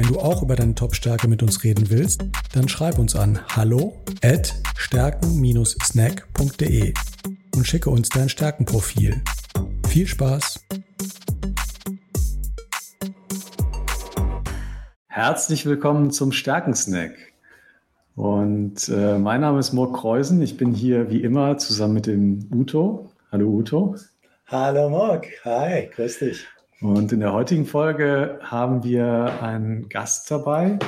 Wenn 0.00 0.08
du 0.08 0.18
auch 0.18 0.42
über 0.42 0.56
deine 0.56 0.74
Top-Stärke 0.74 1.28
mit 1.28 1.42
uns 1.42 1.62
reden 1.62 1.90
willst, 1.90 2.24
dann 2.54 2.70
schreib 2.70 2.98
uns 2.98 3.14
an 3.14 3.38
hallo 3.54 4.00
at 4.22 4.54
stärken-snack.de 4.74 6.94
und 7.54 7.66
schicke 7.66 7.90
uns 7.90 8.08
dein 8.08 8.30
Stärkenprofil. 8.30 9.20
Viel 9.88 10.06
Spaß! 10.06 10.66
Herzlich 15.08 15.66
willkommen 15.66 16.12
zum 16.12 16.32
Stärkensnack. 16.32 17.12
Und 18.16 18.88
äh, 18.88 19.18
mein 19.18 19.42
Name 19.42 19.58
ist 19.58 19.74
Mork 19.74 19.98
Kreusen. 19.98 20.40
Ich 20.40 20.56
bin 20.56 20.72
hier 20.72 21.10
wie 21.10 21.22
immer 21.22 21.58
zusammen 21.58 21.92
mit 21.92 22.06
dem 22.06 22.48
Uto. 22.50 23.10
Hallo 23.30 23.50
Uto. 23.50 23.96
Hallo 24.46 24.88
Mork. 24.88 25.26
Hi, 25.44 25.90
grüß 25.94 26.20
dich. 26.20 26.46
Und 26.82 27.12
in 27.12 27.20
der 27.20 27.34
heutigen 27.34 27.66
Folge 27.66 28.38
haben 28.42 28.82
wir 28.84 29.42
einen 29.42 29.90
Gast 29.90 30.30
dabei 30.30 30.78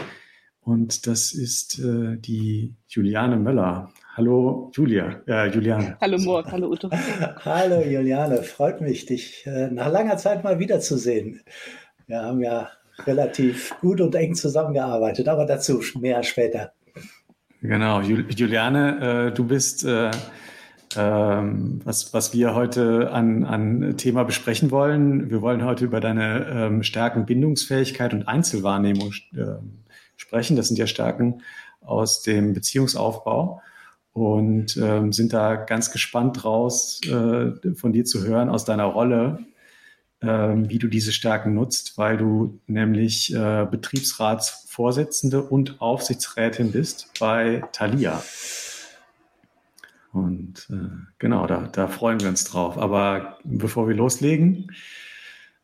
und 0.63 1.07
das 1.07 1.33
ist 1.33 1.79
äh, 1.81 2.17
die 2.17 2.75
Juliane 2.89 3.37
Möller. 3.37 3.91
Hallo 4.17 4.71
Julia, 4.75 5.21
äh, 5.27 5.51
Juliane. 5.51 5.99
Hallo 6.01 6.17
Morg, 6.19 6.51
hallo 6.51 6.69
Uto. 6.69 6.89
hallo 7.45 7.83
Juliane, 7.83 8.43
freut 8.43 8.81
mich, 8.81 9.05
dich 9.05 9.47
äh, 9.47 9.69
nach 9.71 9.91
langer 9.91 10.17
Zeit 10.17 10.43
mal 10.45 10.59
wiederzusehen. 10.59 11.43
Wir 12.07 12.23
haben 12.23 12.41
ja 12.41 12.71
relativ 13.05 13.75
gut 13.83 14.01
und 14.01 14.15
eng 14.15 14.35
zusammengearbeitet, 14.35 15.29
aber 15.29 15.45
dazu 15.45 15.83
mehr 16.01 16.23
später. 16.23 16.73
Genau, 17.61 18.01
Juliane, 18.01 19.29
äh, 19.29 19.35
du 19.35 19.45
bist 19.45 19.85
äh, 19.85 20.11
ähm, 20.97 21.81
was, 21.85 22.13
was 22.15 22.33
wir 22.33 22.55
heute 22.55 23.11
an, 23.13 23.45
an 23.45 23.97
Thema 23.97 24.25
besprechen 24.25 24.71
wollen. 24.71 25.31
Wir 25.31 25.43
wollen 25.43 25.65
heute 25.65 25.85
über 25.85 26.01
deine 26.01 26.47
ähm, 26.49 26.83
Stärken 26.83 27.27
Bindungsfähigkeit 27.27 28.15
und 28.15 28.29
Einzelwahrnehmung 28.29 29.13
äh, 29.35 29.59
sprechen. 30.17 30.57
Das 30.57 30.69
sind 30.69 30.79
ja 30.79 30.87
Stärken 30.87 31.43
aus 31.81 32.23
dem 32.23 32.55
Beziehungsaufbau 32.55 33.61
und 34.13 34.77
ähm, 34.77 35.13
sind 35.13 35.33
da 35.33 35.57
ganz 35.57 35.91
gespannt 35.91 36.43
draus, 36.43 37.01
äh, 37.07 37.75
von 37.75 37.93
dir 37.93 38.05
zu 38.05 38.25
hören, 38.25 38.49
aus 38.49 38.65
deiner 38.65 38.85
Rolle, 38.85 39.39
äh, 40.21 40.27
wie 40.27 40.79
du 40.79 40.89
diese 40.89 41.13
Stärken 41.13 41.55
nutzt, 41.55 41.97
weil 41.97 42.17
du 42.17 42.61
nämlich 42.67 43.35
äh, 43.35 43.67
Betriebsratsvorsitzende 43.71 45.43
und 45.43 45.81
Aufsichtsrätin 45.81 46.73
bist 46.73 47.11
bei 47.19 47.63
Thalia. 47.73 48.23
Und 50.13 50.69
äh, 50.71 50.91
genau, 51.19 51.47
da, 51.47 51.69
da 51.73 51.89
freuen 51.89 52.21
wir 52.21 52.29
uns 52.29 52.45
drauf. 52.45 52.79
Aber 52.79 53.39
bevor 53.45 53.89
wir 53.89 53.95
loslegen, 53.95 54.71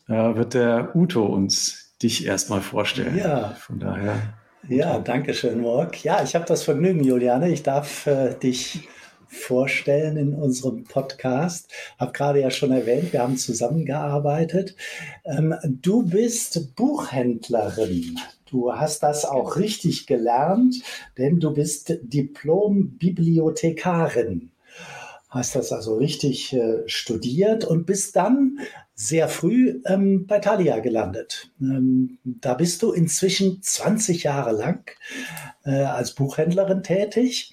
äh, 0.08 0.12
wird 0.12 0.54
der 0.54 0.96
Uto 0.96 1.24
uns 1.26 1.94
dich 2.02 2.26
erstmal 2.26 2.60
vorstellen. 2.60 3.16
Ja. 3.16 3.50
Von 3.60 3.78
daher. 3.78 4.34
Ja, 4.68 4.98
danke 4.98 5.34
schön, 5.34 5.60
Morg. 5.60 6.02
Ja, 6.02 6.22
ich 6.22 6.34
habe 6.34 6.44
das 6.46 6.62
Vergnügen, 6.62 7.04
Juliane. 7.04 7.50
Ich 7.50 7.62
darf 7.62 8.06
äh, 8.06 8.34
dich 8.34 8.88
vorstellen 9.28 10.16
in 10.16 10.34
unserem 10.34 10.84
Podcast. 10.84 11.70
Habe 11.98 12.12
gerade 12.12 12.40
ja 12.40 12.50
schon 12.50 12.72
erwähnt, 12.72 13.12
wir 13.12 13.22
haben 13.22 13.36
zusammengearbeitet. 13.36 14.74
Ähm, 15.24 15.54
du 15.64 16.02
bist 16.02 16.74
Buchhändlerin. 16.74 18.18
Du 18.50 18.72
hast 18.72 19.02
das 19.02 19.24
auch 19.24 19.56
richtig 19.56 20.06
gelernt, 20.06 20.76
denn 21.16 21.40
du 21.40 21.52
bist 21.52 21.98
Diplom-Bibliothekarin. 22.02 24.52
Hast 25.28 25.56
das 25.56 25.72
also 25.72 25.96
richtig 25.96 26.52
äh, 26.54 26.84
studiert 26.86 27.64
und 27.66 27.84
bist 27.84 28.16
dann 28.16 28.60
sehr 28.94 29.28
früh 29.28 29.82
ähm, 29.84 30.26
bei 30.26 30.38
Thalia 30.38 30.78
gelandet. 30.78 31.52
Ähm, 31.60 32.16
da 32.24 32.54
bist 32.54 32.82
du 32.82 32.92
inzwischen 32.92 33.60
20 33.62 34.22
Jahre 34.22 34.52
lang 34.52 34.90
äh, 35.64 35.82
als 35.82 36.14
Buchhändlerin 36.14 36.82
tätig. 36.82 37.52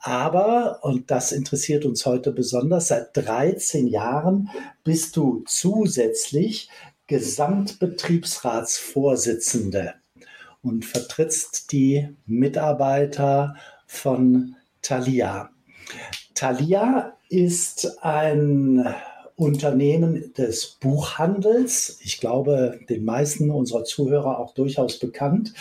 Aber, 0.00 0.80
und 0.82 1.12
das 1.12 1.30
interessiert 1.30 1.84
uns 1.84 2.06
heute 2.06 2.32
besonders, 2.32 2.88
seit 2.88 3.16
13 3.16 3.86
Jahren 3.86 4.50
bist 4.82 5.16
du 5.16 5.44
zusätzlich 5.46 6.68
Gesamtbetriebsratsvorsitzende 7.06 10.01
und 10.62 10.84
vertrittst 10.84 11.72
die 11.72 12.08
Mitarbeiter 12.26 13.56
von 13.86 14.56
Thalia. 14.80 15.50
Thalia 16.34 17.16
ist 17.28 18.02
ein 18.02 18.94
Unternehmen 19.36 20.32
des 20.34 20.78
Buchhandels. 20.80 21.98
Ich 22.02 22.20
glaube, 22.20 22.78
den 22.88 23.04
meisten 23.04 23.50
unserer 23.50 23.84
Zuhörer 23.84 24.38
auch 24.38 24.54
durchaus 24.54 24.98
bekannt, 24.98 25.52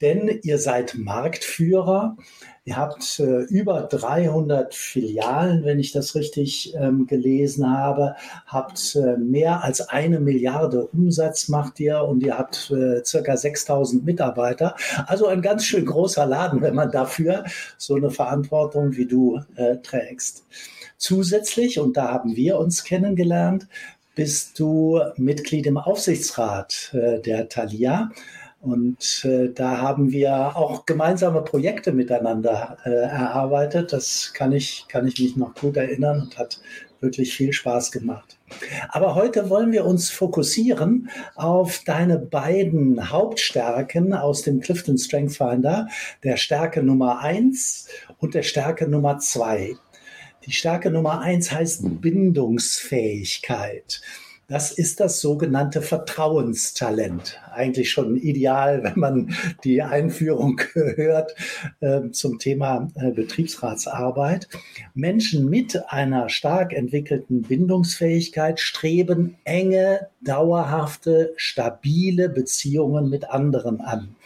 denn 0.00 0.40
ihr 0.42 0.58
seid 0.58 0.96
Marktführer 0.96 2.16
Ihr 2.64 2.76
habt 2.76 3.18
äh, 3.18 3.42
über 3.44 3.82
300 3.82 4.74
Filialen, 4.74 5.64
wenn 5.64 5.78
ich 5.78 5.92
das 5.92 6.14
richtig 6.14 6.74
ähm, 6.76 7.06
gelesen 7.06 7.70
habe, 7.70 8.16
habt 8.46 8.96
äh, 8.96 9.16
mehr 9.16 9.64
als 9.64 9.88
eine 9.88 10.20
Milliarde 10.20 10.86
Umsatz 10.86 11.48
macht 11.48 11.80
ihr 11.80 12.02
und 12.04 12.22
ihr 12.22 12.36
habt 12.36 12.70
äh, 12.70 13.02
circa 13.02 13.38
6000 13.38 14.04
Mitarbeiter. 14.04 14.76
Also 15.06 15.26
ein 15.26 15.40
ganz 15.40 15.64
schön 15.64 15.86
großer 15.86 16.26
Laden, 16.26 16.60
wenn 16.60 16.74
man 16.74 16.90
dafür 16.90 17.44
so 17.78 17.94
eine 17.94 18.10
Verantwortung 18.10 18.94
wie 18.94 19.06
du 19.06 19.40
äh, 19.56 19.78
trägst. 19.78 20.44
Zusätzlich, 20.98 21.78
und 21.78 21.96
da 21.96 22.12
haben 22.12 22.36
wir 22.36 22.58
uns 22.58 22.84
kennengelernt, 22.84 23.68
bist 24.14 24.58
du 24.58 25.00
Mitglied 25.16 25.66
im 25.66 25.78
Aufsichtsrat 25.78 26.90
äh, 26.92 27.20
der 27.20 27.48
Thalia. 27.48 28.10
Und 28.60 29.24
äh, 29.24 29.48
da 29.54 29.78
haben 29.78 30.10
wir 30.10 30.54
auch 30.54 30.84
gemeinsame 30.84 31.42
Projekte 31.42 31.92
miteinander 31.92 32.76
äh, 32.84 32.90
erarbeitet. 32.90 33.92
Das 33.92 34.32
kann 34.34 34.52
ich, 34.52 34.84
kann 34.88 35.06
ich 35.06 35.18
mich 35.18 35.36
noch 35.36 35.54
gut 35.54 35.78
erinnern 35.78 36.22
und 36.22 36.38
hat 36.38 36.60
wirklich 37.00 37.34
viel 37.34 37.54
Spaß 37.54 37.90
gemacht. 37.90 38.38
Aber 38.90 39.14
heute 39.14 39.48
wollen 39.48 39.72
wir 39.72 39.86
uns 39.86 40.10
fokussieren 40.10 41.08
auf 41.34 41.80
deine 41.86 42.18
beiden 42.18 43.10
Hauptstärken 43.10 44.12
aus 44.12 44.42
dem 44.42 44.60
Clifton 44.60 44.98
Strength 44.98 45.36
Finder, 45.36 45.88
der 46.22 46.36
Stärke 46.36 46.82
Nummer 46.82 47.20
eins 47.20 47.88
und 48.18 48.34
der 48.34 48.42
Stärke 48.42 48.86
Nummer 48.86 49.18
zwei. 49.18 49.74
Die 50.44 50.52
Stärke 50.52 50.90
Nummer 50.90 51.20
eins 51.20 51.50
heißt 51.50 52.02
Bindungsfähigkeit. 52.02 54.02
Das 54.50 54.72
ist 54.72 54.98
das 54.98 55.20
sogenannte 55.20 55.80
Vertrauenstalent. 55.80 57.40
Eigentlich 57.52 57.90
schon 57.90 58.16
ideal, 58.16 58.82
wenn 58.84 58.98
man 58.98 59.34
die 59.64 59.82
Einführung 59.82 60.60
hört 60.74 61.34
äh, 61.80 62.10
zum 62.10 62.38
Thema 62.38 62.88
äh, 62.94 63.10
Betriebsratsarbeit. 63.10 64.48
Menschen 64.94 65.48
mit 65.48 65.80
einer 65.88 66.28
stark 66.28 66.72
entwickelten 66.72 67.42
Bindungsfähigkeit 67.42 68.60
streben 68.60 69.36
enge, 69.44 70.08
dauerhafte, 70.20 71.32
stabile 71.36 72.28
Beziehungen 72.28 73.08
mit 73.08 73.30
anderen 73.30 73.80
an. 73.80 74.16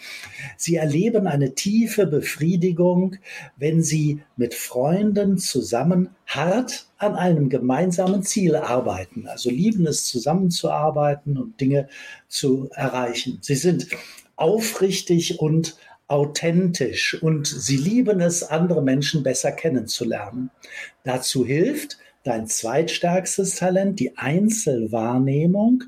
Sie 0.57 0.77
erleben 0.77 1.27
eine 1.27 1.55
tiefe 1.55 2.07
Befriedigung, 2.07 3.17
wenn 3.57 3.83
sie 3.83 4.23
mit 4.37 4.55
Freunden 4.55 5.39
zusammen 5.39 6.11
hart 6.27 6.87
an 6.99 7.15
einem 7.15 7.49
gemeinsamen 7.49 8.23
Ziel 8.23 8.57
arbeiten. 8.57 9.27
Also 9.27 9.51
lieben 9.51 9.87
es 9.87 10.07
zusammenzuarbeiten 10.07 11.37
und 11.37 11.61
Dinge 11.61 11.89
zu 12.35 12.69
erreichen. 12.73 13.39
Sie 13.41 13.55
sind 13.55 13.89
aufrichtig 14.37 15.39
und 15.39 15.77
authentisch 16.09 17.23
und 17.23 17.47
sie 17.47 17.77
lieben 17.77 18.21
es, 18.21 18.43
andere 18.43 18.83
Menschen 18.83 19.23
besser 19.23 19.53
kennenzulernen. 19.53 20.51
Dazu 21.05 21.47
hilft 21.47 21.99
dein 22.25 22.47
zweitstärkstes 22.47 23.57
Talent, 23.57 24.01
die 24.01 24.17
Einzelwahrnehmung. 24.17 25.85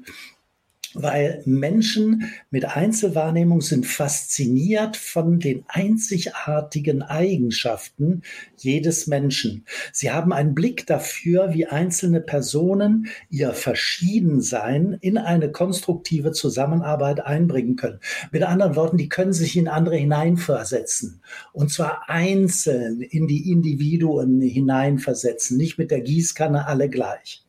Weil 1.02 1.42
Menschen 1.44 2.32
mit 2.50 2.64
Einzelwahrnehmung 2.64 3.60
sind 3.60 3.86
fasziniert 3.86 4.96
von 4.96 5.38
den 5.38 5.64
einzigartigen 5.68 7.02
Eigenschaften 7.02 8.22
jedes 8.56 9.06
Menschen. 9.06 9.64
Sie 9.92 10.10
haben 10.10 10.32
einen 10.32 10.54
Blick 10.54 10.86
dafür, 10.86 11.52
wie 11.52 11.66
einzelne 11.66 12.20
Personen 12.20 13.08
ihr 13.30 13.52
Verschiedensein 13.52 14.96
in 15.00 15.18
eine 15.18 15.52
konstruktive 15.52 16.32
Zusammenarbeit 16.32 17.20
einbringen 17.20 17.76
können. 17.76 18.00
Mit 18.32 18.42
anderen 18.42 18.76
Worten, 18.76 18.96
die 18.96 19.08
können 19.08 19.32
sich 19.32 19.56
in 19.56 19.68
andere 19.68 19.96
hineinversetzen. 19.96 21.22
Und 21.52 21.70
zwar 21.70 22.08
einzeln 22.08 23.00
in 23.00 23.26
die 23.26 23.50
Individuen 23.50 24.40
hineinversetzen, 24.40 25.56
nicht 25.56 25.78
mit 25.78 25.90
der 25.90 26.00
Gießkanne 26.00 26.66
alle 26.66 26.88
gleich. 26.88 27.45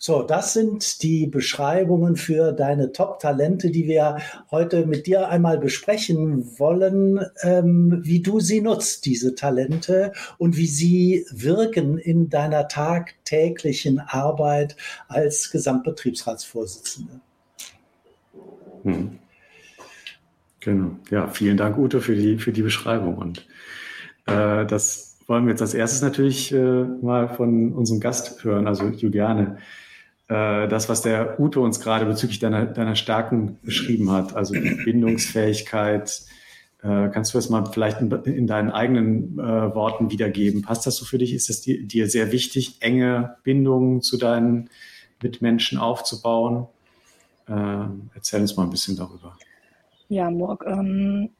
So, 0.00 0.22
das 0.22 0.52
sind 0.52 1.02
die 1.02 1.26
Beschreibungen 1.26 2.14
für 2.14 2.52
deine 2.52 2.92
Top-Talente, 2.92 3.70
die 3.70 3.88
wir 3.88 4.18
heute 4.50 4.86
mit 4.86 5.06
dir 5.08 5.28
einmal 5.28 5.58
besprechen 5.58 6.58
wollen, 6.58 7.20
ähm, 7.42 8.00
wie 8.04 8.20
du 8.20 8.38
sie 8.38 8.60
nutzt, 8.60 9.06
diese 9.06 9.34
Talente 9.34 10.12
und 10.38 10.56
wie 10.56 10.68
sie 10.68 11.26
wirken 11.32 11.98
in 11.98 12.28
deiner 12.28 12.68
tagtäglichen 12.68 13.98
Arbeit 13.98 14.76
als 15.08 15.50
Gesamtbetriebsratsvorsitzende. 15.50 17.20
Hm. 18.84 19.18
Genau. 20.60 20.90
Ja, 21.10 21.26
vielen 21.28 21.56
Dank, 21.56 21.76
Ute, 21.76 22.00
für 22.00 22.14
die, 22.14 22.38
für 22.38 22.52
die 22.52 22.62
Beschreibung. 22.62 23.18
Und 23.18 23.46
äh, 24.26 24.64
das 24.64 25.16
wollen 25.26 25.44
wir 25.44 25.50
jetzt 25.50 25.62
als 25.62 25.74
erstes 25.74 26.02
natürlich 26.02 26.52
äh, 26.52 26.84
mal 27.02 27.28
von 27.28 27.72
unserem 27.72 28.00
Gast 28.00 28.44
hören, 28.44 28.68
also 28.68 28.86
Juliane 28.86 29.58
äh, 30.28 30.68
das, 30.68 30.88
was 30.88 31.02
der 31.02 31.40
Ute 31.40 31.60
uns 31.60 31.80
gerade 31.80 32.04
bezüglich 32.04 32.38
deiner, 32.38 32.66
deiner 32.66 32.96
Stärken 32.96 33.58
beschrieben 33.62 34.10
hat, 34.10 34.36
also 34.36 34.54
die 34.54 34.80
Bindungsfähigkeit. 34.84 36.22
Äh, 36.82 37.08
kannst 37.08 37.32
du 37.32 37.38
das 37.38 37.48
mal 37.48 37.64
vielleicht 37.66 38.00
in, 38.00 38.10
in 38.10 38.46
deinen 38.46 38.70
eigenen 38.70 39.38
äh, 39.38 39.74
Worten 39.74 40.10
wiedergeben? 40.10 40.62
Passt 40.62 40.86
das 40.86 40.96
so 40.96 41.04
für 41.04 41.18
dich? 41.18 41.32
Ist 41.32 41.50
es 41.50 41.62
dir, 41.62 41.82
dir 41.82 42.08
sehr 42.08 42.30
wichtig, 42.30 42.76
enge 42.80 43.36
Bindungen 43.42 44.02
zu 44.02 44.18
deinen 44.18 44.68
Mitmenschen 45.22 45.78
aufzubauen? 45.78 46.66
Äh, 47.48 47.86
erzähl 48.14 48.42
uns 48.42 48.56
mal 48.56 48.64
ein 48.64 48.70
bisschen 48.70 48.96
darüber. 48.96 49.36
Ja, 50.10 50.30
Morg, 50.30 50.64
ähm, 50.66 51.30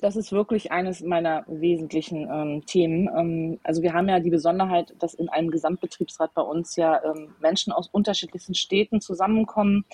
das 0.00 0.16
ist 0.16 0.32
wirklich 0.32 0.72
eines 0.72 1.02
meiner 1.02 1.44
wesentlichen 1.46 2.28
ähm, 2.30 2.66
Themen. 2.66 3.08
Ähm, 3.16 3.60
also 3.62 3.82
wir 3.82 3.92
haben 3.92 4.08
ja 4.08 4.18
die 4.18 4.30
Besonderheit, 4.30 4.94
dass 4.98 5.14
in 5.14 5.28
einem 5.28 5.50
Gesamtbetriebsrat 5.50 6.34
bei 6.34 6.42
uns 6.42 6.74
ja 6.76 7.00
ähm, 7.04 7.34
Menschen 7.40 7.72
aus 7.72 7.88
unterschiedlichsten 7.88 8.54
Städten 8.54 9.00
zusammenkommen 9.00 9.84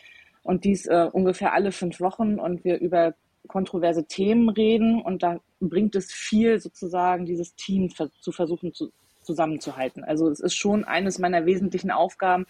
und 0.43 0.65
dies 0.65 0.87
äh, 0.87 1.09
ungefähr 1.13 1.53
alle 1.53 1.73
fünf 1.73 2.01
Wochen 2.01 2.39
und 2.39 2.65
wir 2.65 2.79
über 2.79 3.15
kontroverse 3.47 4.05
Themen 4.05 4.49
reden 4.49 5.03
und 5.03 5.23
da 5.23 5.39
bringt 5.61 5.95
es 5.97 6.13
viel 6.13 6.61
sozusagen 6.61 7.27
dieses 7.27 7.55
Team 7.55 7.91
zu 8.21 8.33
versuchen 8.33 8.73
zu, 8.73 8.91
zusammenzuhalten. 9.23 10.03
Also 10.03 10.31
es 10.31 10.41
ist 10.41 10.55
schon 10.55 10.85
eines 10.85 11.19
meiner 11.19 11.45
wesentlichen 11.45 11.91
Aufgaben, 11.91 12.47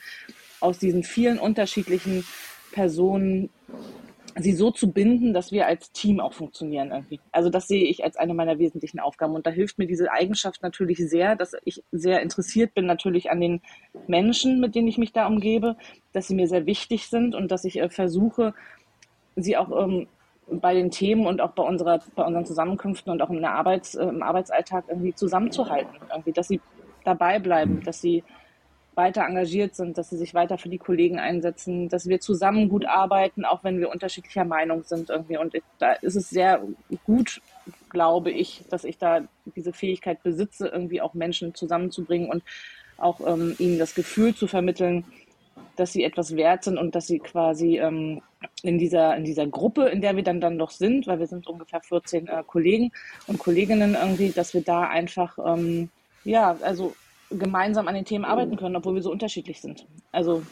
aus 0.61 0.79
diesen 0.79 1.03
vielen 1.03 1.39
unterschiedlichen 1.39 2.25
Personen 2.73 3.51
sie 4.43 4.53
so 4.53 4.71
zu 4.71 4.93
binden, 4.93 5.33
dass 5.33 5.53
wir 5.53 5.67
als 5.67 5.93
Team 5.93 6.21
auch 6.21 6.33
funktionieren 6.33 6.91
irgendwie. 6.91 7.21
Also 7.33 7.51
das 7.51 7.67
sehe 7.67 7.85
ich 7.85 8.05
als 8.05 8.17
eine 8.17 8.35
meiner 8.35 8.59
wesentlichen 8.59 9.01
Aufgaben. 9.01 9.35
Und 9.35 9.47
da 9.47 9.51
hilft 9.51 9.79
mir 9.79 9.87
diese 9.87 10.13
Eigenschaft 10.13 10.63
natürlich 10.63 10.99
sehr, 10.99 11.37
dass 11.37 11.53
ich 11.65 11.83
sehr 11.93 12.23
interessiert 12.23 12.75
bin 12.75 12.87
natürlich 12.87 13.31
an 13.31 13.41
den 13.41 13.61
Menschen, 14.07 14.61
mit 14.61 14.75
denen 14.75 14.89
ich 14.89 14.99
mich 14.99 15.13
da 15.13 15.27
umgebe, 15.27 15.77
dass 16.13 16.29
sie 16.29 16.35
mir 16.35 16.49
sehr 16.49 16.67
wichtig 16.67 17.09
sind 17.09 17.35
und 17.35 17.51
dass 17.51 17.65
ich 17.65 17.81
äh, 17.81 17.89
versuche, 17.89 18.55
sie 19.37 19.57
auch 19.57 19.71
ähm, 19.85 20.07
bei 20.51 20.75
den 20.75 20.91
Themen 20.91 21.27
und 21.27 21.41
auch 21.41 21.53
bei 21.53 21.63
unserer, 21.63 22.01
bei 22.15 22.25
unseren 22.25 22.47
Zusammenkünften 22.47 23.13
und 23.13 23.23
auch 23.23 23.31
in 23.31 23.41
der 23.41 23.53
Arbeits, 23.53 23.95
äh, 23.95 24.05
im 24.05 24.23
Arbeitsalltag 24.23 24.85
irgendwie 24.89 25.15
zusammenzuhalten. 25.15 25.95
Irgendwie, 26.11 26.33
dass 26.33 26.49
sie 26.49 26.61
dabei 27.05 27.39
bleiben, 27.39 27.83
dass 27.85 28.01
sie 28.01 28.25
weiter 28.99 29.25
engagiert 29.25 29.77
sind, 29.77 29.97
dass 29.97 30.11
sie 30.11 30.19
sich 30.19 30.35
weiter 30.35 30.59
für 30.59 30.69
die 30.69 30.77
Kollegen 30.77 31.19
einsetzen, 31.19 31.89
dass 31.89 32.09
wir 32.09 32.21
zusammen 32.21 32.69
gut 32.69 32.85
arbeiten, 32.85 33.47
auch 33.47 33.65
wenn 33.65 33.79
wir 33.79 33.91
unterschiedlicher 33.91 34.45
Meinung 34.45 34.83
sind 34.83 35.09
irgendwie. 35.09 35.39
Und 35.39 35.55
da 35.79 35.93
ist 35.93 36.17
es 36.17 36.29
sehr 36.29 36.61
gut, 37.05 37.41
glaube 37.89 38.31
ich, 38.31 38.65
dass 38.69 38.85
ich 38.85 38.99
da 38.99 39.21
diese 39.57 39.73
Fähigkeit 39.73 40.23
besitze, 40.23 40.69
irgendwie 40.69 41.01
auch 41.01 41.15
Menschen 41.15 41.55
zusammenzubringen 41.55 42.29
und 42.29 42.43
auch 42.99 43.21
ähm, 43.27 43.55
ihnen 43.59 43.79
das 43.79 43.95
Gefühl 43.95 44.35
zu 44.35 44.49
vermitteln, 44.49 45.05
dass 45.77 45.93
sie 45.93 46.03
etwas 46.03 46.35
wert 46.35 46.65
sind 46.65 46.77
und 46.77 46.97
dass 46.97 47.07
sie 47.07 47.21
quasi 47.21 47.79
ähm, 47.79 48.21
in 48.63 48.79
dieser 48.79 49.17
in 49.17 49.25
dieser 49.25 49.47
Gruppe, 49.47 49.87
in 49.87 50.01
der 50.01 50.17
wir 50.17 50.25
dann 50.25 50.41
dann 50.41 50.59
doch 50.59 50.71
sind, 50.71 51.07
weil 51.07 51.21
wir 51.21 51.29
sind 51.29 51.47
ungefähr 51.47 51.81
14 51.81 52.27
äh, 52.27 52.43
Kollegen 52.45 52.91
und 53.29 53.39
Kolleginnen 53.39 53.95
irgendwie, 53.95 54.31
dass 54.31 54.55
wir 54.55 54.63
da 54.63 54.83
einfach 54.89 55.39
ähm, 55.39 55.91
ja 56.25 56.57
also 56.63 56.95
gemeinsam 57.31 57.89
an 57.89 57.95
den 57.95 58.05
Themen 58.05 58.25
arbeiten 58.25 58.57
können, 58.57 58.77
obwohl 58.77 58.95
wir 58.95 59.03
so 59.03 59.11
unterschiedlich 59.11 59.61
sind. 59.61 59.87
Also 60.13 60.43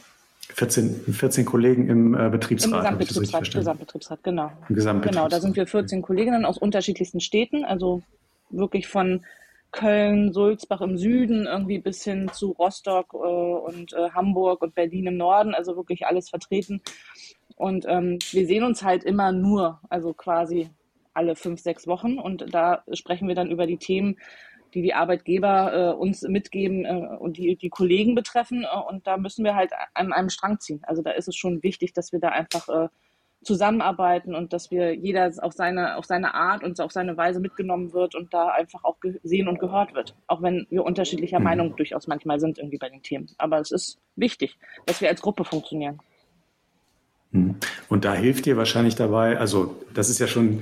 14, 0.49 1.13
14 1.13 1.45
Kollegen 1.45 1.89
im 1.89 2.13
äh, 2.13 2.29
Betriebsrat. 2.29 2.71
Im 2.71 2.97
Gesamtbetriebsrat, 2.99 3.51
Gesamtbetriebsrat, 3.51 4.23
genau. 4.23 4.51
Im 4.69 4.75
Gesamtbetriebsrat. 4.75 5.29
Genau, 5.29 5.35
da 5.35 5.41
sind 5.41 5.55
wir 5.55 5.67
14 5.67 6.01
Kolleginnen 6.01 6.45
aus 6.45 6.57
unterschiedlichsten 6.57 7.19
Städten, 7.19 7.65
also 7.65 8.01
wirklich 8.49 8.87
von 8.87 9.25
Köln, 9.71 10.31
Sulzbach 10.31 10.81
im 10.81 10.97
Süden 10.97 11.45
irgendwie 11.45 11.79
bis 11.79 12.03
hin 12.03 12.29
zu 12.33 12.51
Rostock 12.51 13.13
äh, 13.13 13.17
und 13.17 13.93
äh, 13.93 14.09
Hamburg 14.11 14.61
und 14.61 14.73
Berlin 14.73 15.07
im 15.07 15.17
Norden, 15.17 15.53
also 15.53 15.75
wirklich 15.75 16.05
alles 16.05 16.29
vertreten. 16.29 16.81
Und 17.57 17.85
ähm, 17.87 18.19
wir 18.31 18.47
sehen 18.47 18.63
uns 18.63 18.83
halt 18.83 19.03
immer 19.03 19.31
nur, 19.31 19.81
also 19.89 20.13
quasi 20.13 20.69
alle 21.13 21.35
fünf, 21.35 21.59
sechs 21.59 21.87
Wochen 21.87 22.19
und 22.19 22.53
da 22.53 22.83
sprechen 22.93 23.27
wir 23.27 23.35
dann 23.35 23.51
über 23.51 23.67
die 23.67 23.77
Themen, 23.77 24.17
die 24.77 24.83
die 24.83 24.93
Arbeitgeber 24.93 25.73
äh, 25.73 25.99
uns 25.99 26.21
mitgeben 26.21 26.85
äh, 26.85 27.17
und 27.17 27.37
die 27.37 27.55
die 27.55 27.69
Kollegen 27.69 28.13
betreffen. 28.13 28.63
Äh, 28.63 28.91
und 28.91 29.07
da 29.07 29.17
müssen 29.17 29.43
wir 29.43 29.55
halt 29.55 29.71
an 29.95 30.13
einem 30.13 30.29
Strang 30.29 30.59
ziehen. 30.59 30.81
Also 30.83 31.01
da 31.01 31.11
ist 31.11 31.27
es 31.27 31.35
schon 31.35 31.63
wichtig, 31.63 31.93
dass 31.93 32.11
wir 32.11 32.19
da 32.19 32.29
einfach 32.29 32.69
äh, 32.69 32.89
zusammenarbeiten 33.43 34.35
und 34.35 34.53
dass 34.53 34.69
wir 34.69 34.93
jeder 34.95 35.31
auf 35.41 35.53
seine, 35.53 35.97
auf 35.97 36.05
seine 36.05 36.35
Art 36.35 36.63
und 36.63 36.79
auf 36.79 36.91
seine 36.91 37.17
Weise 37.17 37.39
mitgenommen 37.39 37.91
wird 37.91 38.13
und 38.13 38.33
da 38.35 38.49
einfach 38.49 38.83
auch 38.83 38.99
gesehen 38.99 39.47
und 39.47 39.59
gehört 39.59 39.95
wird. 39.95 40.15
Auch 40.27 40.43
wenn 40.43 40.67
wir 40.69 40.83
unterschiedlicher 40.83 41.39
mhm. 41.39 41.45
Meinung 41.45 41.75
durchaus 41.75 42.05
manchmal 42.05 42.39
sind 42.39 42.59
irgendwie 42.59 42.77
bei 42.77 42.89
den 42.89 43.01
Themen. 43.01 43.29
Aber 43.39 43.59
es 43.59 43.71
ist 43.71 43.99
wichtig, 44.15 44.59
dass 44.85 45.01
wir 45.01 45.09
als 45.09 45.21
Gruppe 45.21 45.43
funktionieren. 45.43 45.99
Mhm. 47.31 47.55
Und 47.89 48.05
da 48.05 48.13
hilft 48.13 48.45
dir 48.45 48.57
wahrscheinlich 48.57 48.93
dabei, 48.93 49.39
also 49.39 49.75
das 49.95 50.09
ist 50.09 50.19
ja 50.19 50.27
schon 50.27 50.61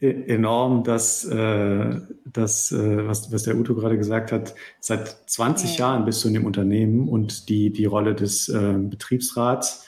enorm, 0.00 0.82
dass, 0.82 1.24
äh, 1.24 2.00
dass 2.24 2.72
äh, 2.72 3.06
was, 3.06 3.32
was 3.32 3.42
der 3.42 3.56
Uto 3.56 3.74
gerade 3.74 3.98
gesagt 3.98 4.32
hat, 4.32 4.54
seit 4.80 5.08
20 5.26 5.78
ja. 5.78 5.86
Jahren 5.86 6.04
bist 6.04 6.24
du 6.24 6.28
in 6.28 6.34
dem 6.34 6.46
Unternehmen 6.46 7.08
und 7.08 7.48
die, 7.48 7.70
die 7.70 7.84
Rolle 7.84 8.14
des 8.14 8.48
äh, 8.48 8.74
Betriebsrats 8.78 9.86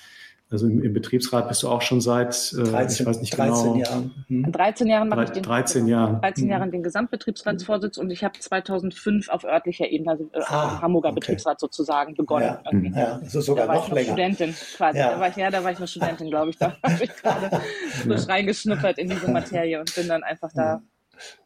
also 0.52 0.66
im, 0.66 0.82
im, 0.82 0.92
Betriebsrat 0.92 1.48
bist 1.48 1.62
du 1.62 1.68
auch 1.68 1.82
schon 1.82 2.00
seit, 2.00 2.52
äh, 2.52 2.62
13, 2.62 3.02
ich 3.02 3.08
weiß 3.08 3.20
nicht 3.20 3.36
13 3.36 3.72
genau. 3.72 3.84
Jahren. 3.84 4.24
Hm. 4.28 4.52
13 4.52 4.86
Jahren 4.86 5.08
mache 5.08 5.24
ich 5.24 5.30
den, 5.30 5.42
13 5.42 5.86
Jahren. 5.86 6.20
13 6.20 6.48
Jahren 6.48 6.70
den 6.70 6.82
Gesamtbetriebsratsvorsitz 6.82 7.98
und 7.98 8.10
ich 8.10 8.22
habe 8.22 8.38
2005 8.38 9.28
auf 9.28 9.44
örtlicher 9.44 9.88
Ebene, 9.88 10.12
also 10.12 10.30
äh, 10.32 10.40
ah, 10.46 10.80
Hamburger 10.80 11.08
okay. 11.08 11.20
Betriebsrat 11.20 11.60
sozusagen 11.60 12.14
begonnen. 12.14 12.56
Ja, 12.70 12.80
ja 12.94 13.18
also 13.22 13.40
sogar 13.40 13.66
da 13.66 13.74
noch 13.74 13.90
länger. 13.90 14.12
Studentin 14.12 14.54
quasi. 14.76 14.98
Ja. 14.98 15.12
Da 15.12 15.20
war 15.20 15.28
ich, 15.28 15.36
ja, 15.36 15.50
da 15.50 15.64
war 15.64 15.72
ich 15.72 15.78
noch 15.78 15.88
Studentin, 15.88 16.28
glaube 16.30 16.50
ich. 16.50 16.58
Da 16.58 16.76
habe 16.82 17.04
ich 17.04 17.16
gerade 17.16 17.60
frisch 18.02 18.28
reingeschnuppert 18.28 18.98
in 18.98 19.08
diese 19.08 19.30
Materie 19.30 19.80
und 19.80 19.94
bin 19.94 20.08
dann 20.08 20.22
einfach 20.22 20.50
da 20.54 20.82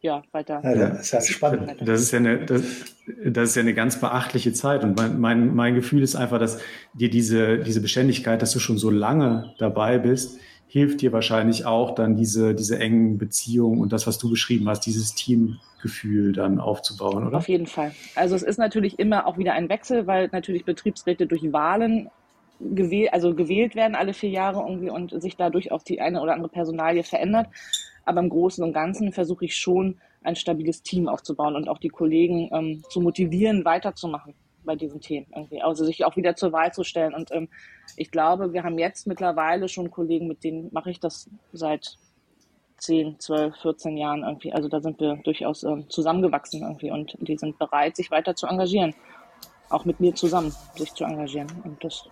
ja, 0.01 0.23
weiter. 0.31 0.61
Ja, 0.63 0.89
das 0.89 1.01
ist 1.01 1.11
ja 1.13 1.21
spannend. 1.21 1.75
Das 1.81 2.01
ist 2.01 2.11
ja 2.11 2.19
eine, 2.19 2.45
das, 2.45 2.61
das, 3.25 3.49
ist 3.49 3.55
ja 3.55 3.61
eine 3.61 3.73
ganz 3.73 3.99
beachtliche 3.99 4.53
Zeit. 4.53 4.83
Und 4.83 4.97
mein, 4.97 5.19
mein, 5.19 5.55
mein 5.55 5.75
Gefühl 5.75 6.03
ist 6.03 6.15
einfach, 6.15 6.39
dass 6.39 6.59
dir 6.93 7.09
diese, 7.09 7.59
diese 7.59 7.81
Beständigkeit, 7.81 8.41
dass 8.41 8.51
du 8.51 8.59
schon 8.59 8.77
so 8.77 8.89
lange 8.89 9.53
dabei 9.57 9.97
bist, 9.97 10.39
hilft 10.67 11.01
dir 11.01 11.13
wahrscheinlich 11.13 11.65
auch 11.65 11.95
dann 11.95 12.15
diese, 12.15 12.53
diese 12.53 12.77
engen 12.79 13.17
Beziehungen 13.17 13.79
und 13.79 13.93
das, 13.93 14.05
was 14.05 14.17
du 14.17 14.29
beschrieben 14.29 14.67
hast, 14.67 14.81
dieses 14.81 15.15
Teamgefühl 15.15 16.33
dann 16.33 16.59
aufzubauen, 16.59 17.25
oder? 17.25 17.37
Auf 17.37 17.47
jeden 17.47 17.67
Fall. 17.67 17.93
Also 18.15 18.35
es 18.35 18.43
ist 18.43 18.57
natürlich 18.57 18.99
immer 18.99 19.27
auch 19.27 19.37
wieder 19.37 19.53
ein 19.53 19.69
Wechsel, 19.69 20.07
weil 20.07 20.29
natürlich 20.31 20.65
Betriebsräte 20.65 21.25
durch 21.25 21.53
Wahlen 21.53 22.09
gewählt, 22.59 23.13
also 23.13 23.33
gewählt 23.33 23.75
werden 23.75 23.95
alle 23.95 24.13
vier 24.13 24.29
Jahre 24.29 24.59
irgendwie 24.67 24.89
und 24.89 25.21
sich 25.21 25.37
dadurch 25.37 25.71
auch 25.71 25.83
die 25.83 26.01
eine 26.01 26.21
oder 26.21 26.33
andere 26.33 26.49
Personalie 26.49 27.03
verändert. 27.03 27.47
Aber 28.07 28.21
im 28.21 28.29
Großen 28.29 28.63
und 28.63 28.73
Ganzen 28.73 29.11
versuche 29.11 29.45
ich 29.45 29.57
schon, 29.57 29.99
ein 30.23 30.35
stabiles 30.35 30.81
Team 30.81 31.07
aufzubauen 31.07 31.55
und 31.55 31.69
auch 31.69 31.77
die 31.77 31.89
Kollegen 31.89 32.49
ähm, 32.53 32.83
zu 32.89 33.01
motivieren, 33.01 33.65
weiterzumachen 33.65 34.33
bei 34.63 34.75
diesen 34.75 35.01
Themen 35.01 35.27
irgendwie. 35.33 35.61
Also 35.61 35.85
sich 35.85 36.05
auch 36.05 36.15
wieder 36.15 36.35
zur 36.35 36.51
Wahl 36.51 36.73
zu 36.73 36.83
stellen. 36.83 37.13
Und 37.13 37.31
ähm, 37.31 37.49
ich 37.95 38.11
glaube, 38.11 38.53
wir 38.53 38.63
haben 38.63 38.77
jetzt 38.77 39.07
mittlerweile 39.07 39.69
schon 39.69 39.89
Kollegen, 39.89 40.27
mit 40.27 40.43
denen 40.43 40.69
mache 40.71 40.91
ich 40.91 40.99
das 40.99 41.29
seit 41.53 41.97
10, 42.77 43.19
12, 43.19 43.55
14 43.61 43.97
Jahren 43.97 44.23
irgendwie. 44.23 44.53
Also 44.53 44.67
da 44.67 44.81
sind 44.81 44.99
wir 44.99 45.15
durchaus 45.23 45.63
ähm, 45.63 45.89
zusammengewachsen 45.89 46.61
irgendwie 46.61 46.91
und 46.91 47.17
die 47.19 47.37
sind 47.37 47.57
bereit, 47.57 47.95
sich 47.95 48.11
weiter 48.11 48.35
zu 48.35 48.47
engagieren. 48.47 48.93
Auch 49.69 49.85
mit 49.85 49.99
mir 49.99 50.13
zusammen 50.15 50.53
sich 50.75 50.93
zu 50.93 51.03
engagieren. 51.03 51.47
Und 51.63 51.83
das 51.83 52.09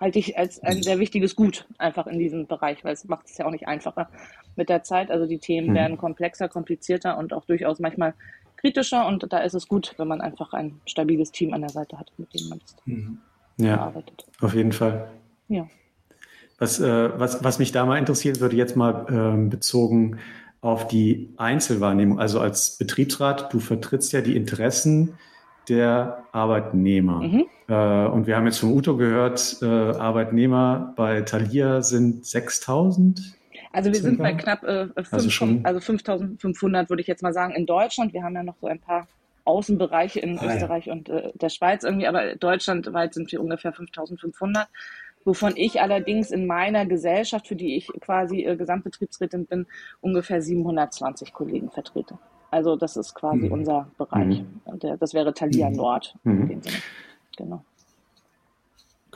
halte 0.00 0.18
ich 0.18 0.38
als 0.38 0.62
ein 0.62 0.82
sehr 0.82 0.98
wichtiges 0.98 1.36
Gut 1.36 1.66
einfach 1.78 2.06
in 2.06 2.18
diesem 2.18 2.46
Bereich, 2.46 2.84
weil 2.84 2.92
es 2.92 3.04
macht 3.04 3.26
es 3.26 3.38
ja 3.38 3.46
auch 3.46 3.50
nicht 3.50 3.66
einfacher 3.66 4.08
mit 4.56 4.68
der 4.68 4.82
Zeit. 4.82 5.10
Also 5.10 5.26
die 5.26 5.38
Themen 5.38 5.70
mhm. 5.70 5.74
werden 5.74 5.98
komplexer, 5.98 6.48
komplizierter 6.48 7.18
und 7.18 7.32
auch 7.32 7.44
durchaus 7.44 7.78
manchmal 7.78 8.14
kritischer 8.56 9.06
und 9.06 9.30
da 9.30 9.38
ist 9.38 9.54
es 9.54 9.68
gut, 9.68 9.94
wenn 9.98 10.08
man 10.08 10.20
einfach 10.22 10.54
ein 10.54 10.80
stabiles 10.86 11.32
Team 11.32 11.52
an 11.52 11.60
der 11.60 11.70
Seite 11.70 11.98
hat, 11.98 12.12
mit 12.16 12.32
dem 12.34 12.48
man 12.48 12.60
mhm. 12.86 13.18
ja, 13.58 13.78
arbeitet. 13.78 14.24
Auf 14.40 14.54
jeden 14.54 14.72
Fall. 14.72 15.08
Ja. 15.48 15.66
Was, 16.58 16.80
äh, 16.80 17.18
was, 17.18 17.44
was 17.44 17.58
mich 17.58 17.72
da 17.72 17.84
mal 17.84 17.98
interessieren 17.98 18.40
würde, 18.40 18.56
jetzt 18.56 18.76
mal 18.76 19.06
ähm, 19.10 19.50
bezogen 19.50 20.18
auf 20.62 20.88
die 20.88 21.34
Einzelwahrnehmung, 21.36 22.18
also 22.18 22.40
als 22.40 22.78
Betriebsrat, 22.78 23.52
du 23.52 23.58
vertrittst 23.58 24.12
ja 24.12 24.22
die 24.22 24.34
Interessen 24.34 25.18
der 25.68 26.24
Arbeitnehmer. 26.32 27.20
Mhm. 27.20 27.44
Äh, 27.68 28.06
und 28.06 28.26
wir 28.26 28.36
haben 28.36 28.46
jetzt 28.46 28.58
von 28.58 28.72
Uto 28.72 28.96
gehört, 28.96 29.58
äh, 29.60 29.66
Arbeitnehmer 29.66 30.94
bei 30.96 31.20
Thalia 31.20 31.82
sind 31.82 32.24
6000. 32.24 33.36
Also 33.74 33.92
wir 33.92 34.00
sind 34.00 34.18
bei 34.18 34.32
knapp 34.32 34.62
äh, 34.64 34.86
5, 34.86 35.12
also, 35.12 35.30
schon, 35.30 35.60
also 35.64 35.80
5500 35.80 36.88
würde 36.88 37.02
ich 37.02 37.08
jetzt 37.08 37.22
mal 37.22 37.32
sagen 37.32 37.54
in 37.54 37.66
Deutschland. 37.66 38.12
Wir 38.12 38.22
haben 38.22 38.34
ja 38.34 38.42
noch 38.42 38.56
so 38.60 38.66
ein 38.66 38.78
paar 38.78 39.06
Außenbereiche 39.44 40.20
in 40.20 40.38
ah, 40.38 40.46
Österreich 40.46 40.86
ja. 40.86 40.92
und 40.92 41.08
äh, 41.08 41.32
der 41.34 41.48
Schweiz 41.48 41.84
irgendwie, 41.84 42.06
aber 42.06 42.36
deutschlandweit 42.36 43.14
sind 43.14 43.30
wir 43.30 43.40
ungefähr 43.40 43.72
5500 43.72 44.68
wovon 45.24 45.54
ich 45.56 45.80
allerdings 45.80 46.30
in 46.30 46.46
meiner 46.46 46.86
Gesellschaft, 46.86 47.48
für 47.48 47.56
die 47.56 47.76
ich 47.76 47.88
quasi 48.00 48.44
äh, 48.44 48.56
Gesamtbetriebsrätin 48.56 49.46
bin, 49.46 49.66
ungefähr 50.00 50.40
720 50.40 51.32
Kollegen 51.32 51.70
vertrete. 51.70 52.18
Also 52.50 52.76
das 52.76 52.96
ist 52.96 53.14
quasi 53.14 53.46
mhm. 53.46 53.52
unser 53.52 53.88
Bereich. 53.98 54.42
Mhm. 54.42 54.78
Der, 54.78 54.96
das 54.96 55.14
wäre 55.14 55.34
Thalia 55.34 55.70
mhm. 55.70 55.76
Nord 55.76 56.14
in 56.24 56.38
mhm. 56.38 56.48
dem 56.48 56.62
Sinne. 56.62 56.76
Genau. 57.36 57.64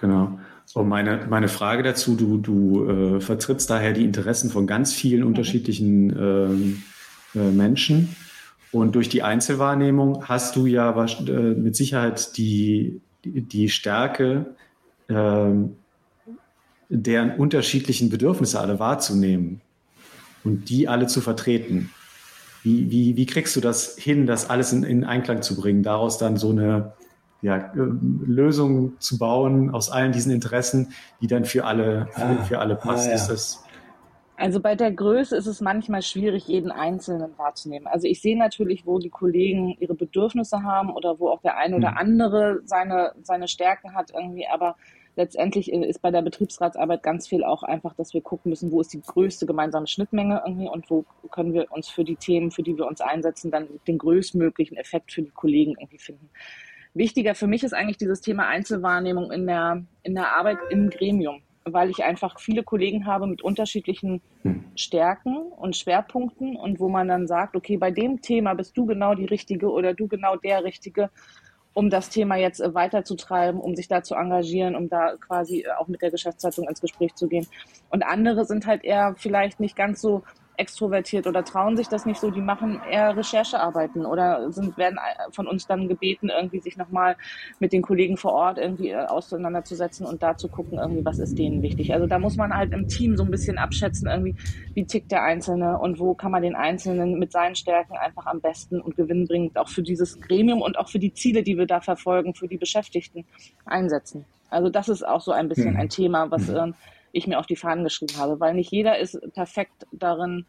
Genau. 0.00 0.38
Und 0.75 0.88
meine, 0.88 1.26
meine 1.28 1.49
Frage 1.49 1.83
dazu, 1.83 2.14
du, 2.14 2.38
du 2.38 2.88
äh, 2.88 3.21
vertrittst 3.21 3.71
daher 3.71 3.93
die 3.93 4.05
Interessen 4.05 4.50
von 4.50 4.67
ganz 4.67 4.93
vielen 4.93 5.23
mhm. 5.23 5.28
unterschiedlichen 5.28 6.11
ähm, 6.19 6.83
äh, 7.35 7.50
Menschen. 7.50 8.14
Und 8.71 8.95
durch 8.95 9.09
die 9.09 9.23
Einzelwahrnehmung 9.23 10.28
hast 10.28 10.57
du 10.57 10.67
ja 10.67 10.90
äh, 11.05 11.31
mit 11.55 11.75
Sicherheit 11.75 12.37
die, 12.37 13.00
die, 13.25 13.40
die 13.40 13.69
Stärke, 13.71 14.55
ähm, 15.09 15.76
deren 16.90 17.37
unterschiedlichen 17.37 18.11
Bedürfnisse 18.11 18.61
alle 18.61 18.78
wahrzunehmen 18.78 19.61
und 20.45 20.69
die 20.69 20.88
alle 20.88 21.07
zu 21.07 21.21
vertreten. 21.21 21.90
Wie, 22.62 22.90
wie, 22.90 23.17
wie 23.17 23.26
kriegst 23.26 23.57
du 23.57 23.61
das 23.61 23.97
hin, 23.97 24.26
das 24.26 24.50
alles 24.50 24.73
in, 24.73 24.83
in 24.83 25.05
Einklang 25.05 25.43
zu 25.43 25.57
bringen, 25.57 25.83
daraus 25.83 26.19
dann 26.19 26.37
so 26.37 26.50
eine 26.50 26.93
ja, 27.42 27.57
äh, 27.57 27.71
Lösung 27.75 28.99
zu 29.00 29.18
bauen 29.18 29.71
aus 29.71 29.90
allen 29.90 30.12
diesen 30.12 30.33
Interessen, 30.33 30.92
die 31.21 31.26
dann 31.26 31.45
für 31.45 31.64
alle, 31.64 32.09
für, 32.12 32.23
ah, 32.23 32.45
für 32.45 32.59
alle 32.59 32.76
passt? 32.76 33.07
Ah, 33.07 33.11
ja. 33.11 33.14
Ist 33.16 33.28
das 33.28 33.64
also 34.38 34.61
bei 34.61 34.76
der 34.76 34.92
Größe 34.92 35.37
ist 35.37 35.47
es 35.47 35.61
manchmal 35.61 36.00
schwierig, 36.00 36.47
jeden 36.47 36.71
Einzelnen 36.71 37.37
wahrzunehmen. 37.37 37.88
Also 37.88 38.07
ich 38.07 38.23
sehe 38.23 38.38
natürlich, 38.38 38.87
wo 38.87 39.00
die 39.00 39.11
Kollegen 39.11 39.76
ihre 39.80 39.95
Bedürfnisse 39.95 40.62
haben 40.62 40.95
oder 40.95 41.18
wo 41.18 41.28
auch 41.28 41.42
der 41.42 41.57
eine 41.57 41.75
oder 41.75 41.90
hm. 41.90 41.99
andere 41.99 42.61
seine, 42.64 43.14
seine 43.25 43.49
Stärken 43.49 43.97
hat 43.97 44.12
irgendwie, 44.14 44.47
aber 44.47 44.76
letztendlich 45.16 45.73
ist 45.73 46.00
bei 46.00 46.12
der 46.12 46.23
Betriebsratsarbeit 46.23 47.02
ganz 47.02 47.26
viel 47.26 47.42
auch 47.42 47.64
einfach, 47.64 47.95
dass 47.95 48.14
wir 48.14 48.21
gucken 48.21 48.50
müssen, 48.50 48.71
wo 48.71 48.80
ist 48.80 48.92
die 48.92 49.02
größte 49.02 49.45
gemeinsame 49.45 49.88
Schnittmenge 49.88 50.40
irgendwie 50.47 50.68
und 50.68 50.88
wo 50.88 51.04
können 51.33 51.52
wir 51.52 51.73
uns 51.73 51.88
für 51.88 52.04
die 52.04 52.14
Themen, 52.14 52.52
für 52.52 52.62
die 52.62 52.76
wir 52.76 52.87
uns 52.87 53.00
einsetzen, 53.00 53.50
dann 53.50 53.66
den 53.88 53.99
größtmöglichen 53.99 54.76
Effekt 54.76 55.11
für 55.11 55.23
die 55.23 55.33
Kollegen 55.33 55.73
irgendwie 55.73 55.99
finden. 55.99 56.30
Wichtiger 56.99 57.35
für 57.35 57.47
mich 57.47 57.64
ist 57.64 57.73
eigentlich 57.73 57.97
dieses 57.97 58.21
Thema 58.21 58.47
Einzelwahrnehmung 58.49 59.31
in 59.33 59.47
der, 59.47 59.83
in 60.02 60.14
der 60.14 60.37
Arbeit 60.37 60.59
im 60.71 60.90
Gremium, 60.90 61.43
weil 61.64 61.90
ich 61.90 62.05
einfach 62.05 62.38
viele 62.40 62.62
Kollegen 62.62 63.07
habe 63.07 63.26
mit 63.26 63.40
unterschiedlichen 63.40 64.21
Stärken 64.75 65.37
und 65.37 65.76
Schwerpunkten 65.76 66.57
und 66.57 66.81
wo 66.81 66.88
man 66.88 67.09
dann 67.09 67.26
sagt, 67.26 67.57
okay, 67.57 67.76
bei 67.76 67.90
dem 67.90 68.21
Thema 68.21 68.55
bist 68.55 68.76
du 68.76 68.85
genau 68.85 69.14
die 69.14 69.26
Richtige 69.26 69.71
oder 69.71 69.95
du 69.95 70.09
genau 70.09 70.37
der 70.37 70.64
Richtige 70.64 71.11
um 71.78 71.90
das 71.90 72.11
Thema 72.11 72.35
jetzt 72.35 72.61
äh, 72.61 72.75
weiterzutreiben, 72.75 73.61
um 73.61 73.76
sich 73.76 73.87
da 73.87 74.02
zu 74.02 74.17
engagieren, 74.17 74.75
um 74.75 74.88
da 74.88 75.14
quasi 75.17 75.61
äh, 75.61 75.71
auch 75.78 75.87
mit 75.87 76.02
der 76.02 76.11
Geschäftsleitung 76.11 76.69
ins 76.69 76.81
Gespräch 76.81 77.14
zu 77.14 77.28
gehen. 77.28 77.47
Und 77.90 78.02
andere 78.02 78.45
sind 78.47 78.67
halt 78.67 78.83
eher 78.83 79.14
vielleicht 79.17 79.61
nicht 79.61 79.76
ganz 79.76 80.00
so 80.00 80.25
extrovertiert 80.59 81.27
oder 81.27 81.45
trauen 81.45 81.77
sich 81.77 81.88
das 81.88 82.05
nicht 82.05 82.21
so, 82.21 82.31
die 82.31 82.41
machen 82.41 82.81
eher 82.91 83.17
Recherchearbeiten 83.17 84.05
oder 84.05 84.50
sind, 84.53 84.77
werden 84.77 84.99
von 85.31 85.47
uns 85.47 85.67
dann 85.67 85.88
gebeten, 85.88 86.31
irgendwie 86.31 86.61
sich 86.61 86.77
nochmal 86.77 87.17
mit 87.59 87.73
den 87.73 87.83
Kollegen 87.83 88.17
vor 88.17 88.33
Ort 88.33 88.59
irgendwie 88.59 88.91
äh, 88.91 89.07
auseinanderzusetzen 89.07 90.07
und 90.07 90.23
da 90.23 90.37
zu 90.37 90.49
gucken, 90.49 90.79
irgendwie, 90.79 91.05
was 91.05 91.19
ist 91.19 91.38
denen 91.38 91.62
wichtig. 91.62 91.95
Also 91.95 92.07
da 92.07 92.19
muss 92.19 92.37
man 92.37 92.55
halt 92.55 92.73
im 92.73 92.88
Team 92.88 93.17
so 93.17 93.25
ein 93.25 93.31
bisschen 93.31 93.59
abschätzen, 93.59 94.09
irgendwie, 94.09 94.35
wie 94.75 94.85
tickt 94.85 95.12
der 95.12 95.23
Einzelne 95.23 95.79
und 95.79 95.99
wo 95.99 96.15
kann 96.15 96.33
man 96.33 96.43
den 96.43 96.57
Einzelnen 96.57 97.19
mit 97.19 97.33
seinen 97.33 97.55
Stärken 97.55 97.97
einfach 97.97 98.27
am 98.27 98.41
besten 98.41 98.81
und 98.81 98.97
gewinnbringend 98.97 99.57
auch 99.57 99.69
für 99.69 99.83
dieses 99.83 100.21
Gremium 100.21 100.61
und 100.61 100.79
auch 100.79 100.88
für 100.88 100.99
die 100.99 101.15
Ziele, 101.15 101.43
die 101.43 101.57
wir 101.57 101.67
da 101.67 101.81
verfolgen, 101.81 102.35
für 102.35 102.49
die 102.49 102.59
Beschäftigten 102.59 103.25
einsetzen. 103.65 104.25
Also 104.50 104.71
das 104.71 104.88
ist 104.88 105.07
auch 105.07 105.21
so 105.21 105.33
ein 105.33 105.49
bisschen 105.49 105.75
mhm. 105.75 105.81
ein 105.81 105.88
Thema, 105.88 106.31
was 106.31 106.49
äh, 106.49 106.73
ich 107.12 107.27
mir 107.27 107.38
auf 107.38 107.47
die 107.47 107.57
Fahnen 107.57 107.85
geschrieben 107.85 108.17
habe, 108.19 108.41
weil 108.41 108.55
nicht 108.55 108.71
jeder 108.71 108.99
ist 108.99 109.19
perfekt 109.35 109.87
darin, 109.93 110.47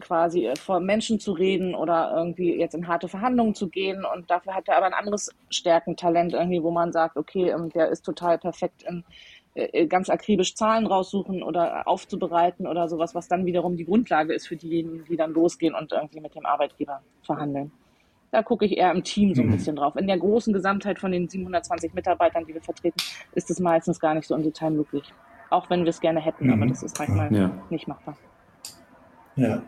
quasi 0.00 0.46
äh, 0.46 0.56
vor 0.56 0.80
Menschen 0.80 1.20
zu 1.20 1.32
reden 1.32 1.74
oder 1.74 2.12
irgendwie 2.14 2.54
jetzt 2.54 2.74
in 2.74 2.88
harte 2.88 3.08
Verhandlungen 3.08 3.54
zu 3.54 3.68
gehen. 3.68 4.04
Und 4.04 4.30
dafür 4.30 4.54
hat 4.54 4.68
er 4.68 4.76
aber 4.76 4.86
ein 4.86 4.94
anderes 4.94 5.30
Stärkentalent 5.50 6.34
irgendwie, 6.34 6.62
wo 6.62 6.70
man 6.70 6.92
sagt, 6.92 7.16
okay, 7.16 7.50
ähm, 7.50 7.70
der 7.70 7.88
ist 7.88 8.04
total 8.04 8.38
perfekt 8.38 8.82
in 8.82 9.04
äh, 9.54 9.64
äh, 9.72 9.86
ganz 9.86 10.10
akribisch 10.10 10.54
Zahlen 10.54 10.86
raussuchen 10.86 11.42
oder 11.42 11.88
aufzubereiten 11.88 12.66
oder 12.66 12.88
sowas, 12.88 13.14
was 13.14 13.28
dann 13.28 13.46
wiederum 13.46 13.76
die 13.76 13.86
Grundlage 13.86 14.34
ist 14.34 14.46
für 14.46 14.56
diejenigen, 14.56 15.04
die 15.08 15.16
dann 15.16 15.32
losgehen 15.32 15.74
und 15.74 15.92
irgendwie 15.92 16.20
mit 16.20 16.34
dem 16.34 16.44
Arbeitgeber 16.44 17.00
verhandeln. 17.22 17.72
Da 18.32 18.42
gucke 18.42 18.66
ich 18.66 18.76
eher 18.76 18.90
im 18.90 19.02
Team 19.02 19.34
so 19.34 19.40
ein 19.40 19.48
mhm. 19.48 19.52
bisschen 19.52 19.76
drauf. 19.76 19.96
In 19.96 20.08
der 20.08 20.18
großen 20.18 20.52
Gesamtheit 20.52 20.98
von 20.98 21.12
den 21.12 21.28
720 21.28 21.94
Mitarbeitern, 21.94 22.44
die 22.44 22.52
wir 22.52 22.60
vertreten, 22.60 22.98
ist 23.32 23.50
es 23.50 23.60
meistens 23.60 23.98
gar 23.98 24.14
nicht 24.14 24.26
so 24.26 24.34
im 24.34 24.42
Detail 24.42 24.70
möglich. 24.70 25.14
Auch 25.50 25.70
wenn 25.70 25.84
wir 25.84 25.90
es 25.90 26.00
gerne 26.00 26.20
hätten, 26.20 26.46
mhm. 26.46 26.52
aber 26.54 26.66
das 26.66 26.82
ist 26.82 26.98
manchmal 26.98 27.32
ja. 27.34 27.50
nicht 27.70 27.88
machbar. 27.88 28.16
Ja. 29.36 29.62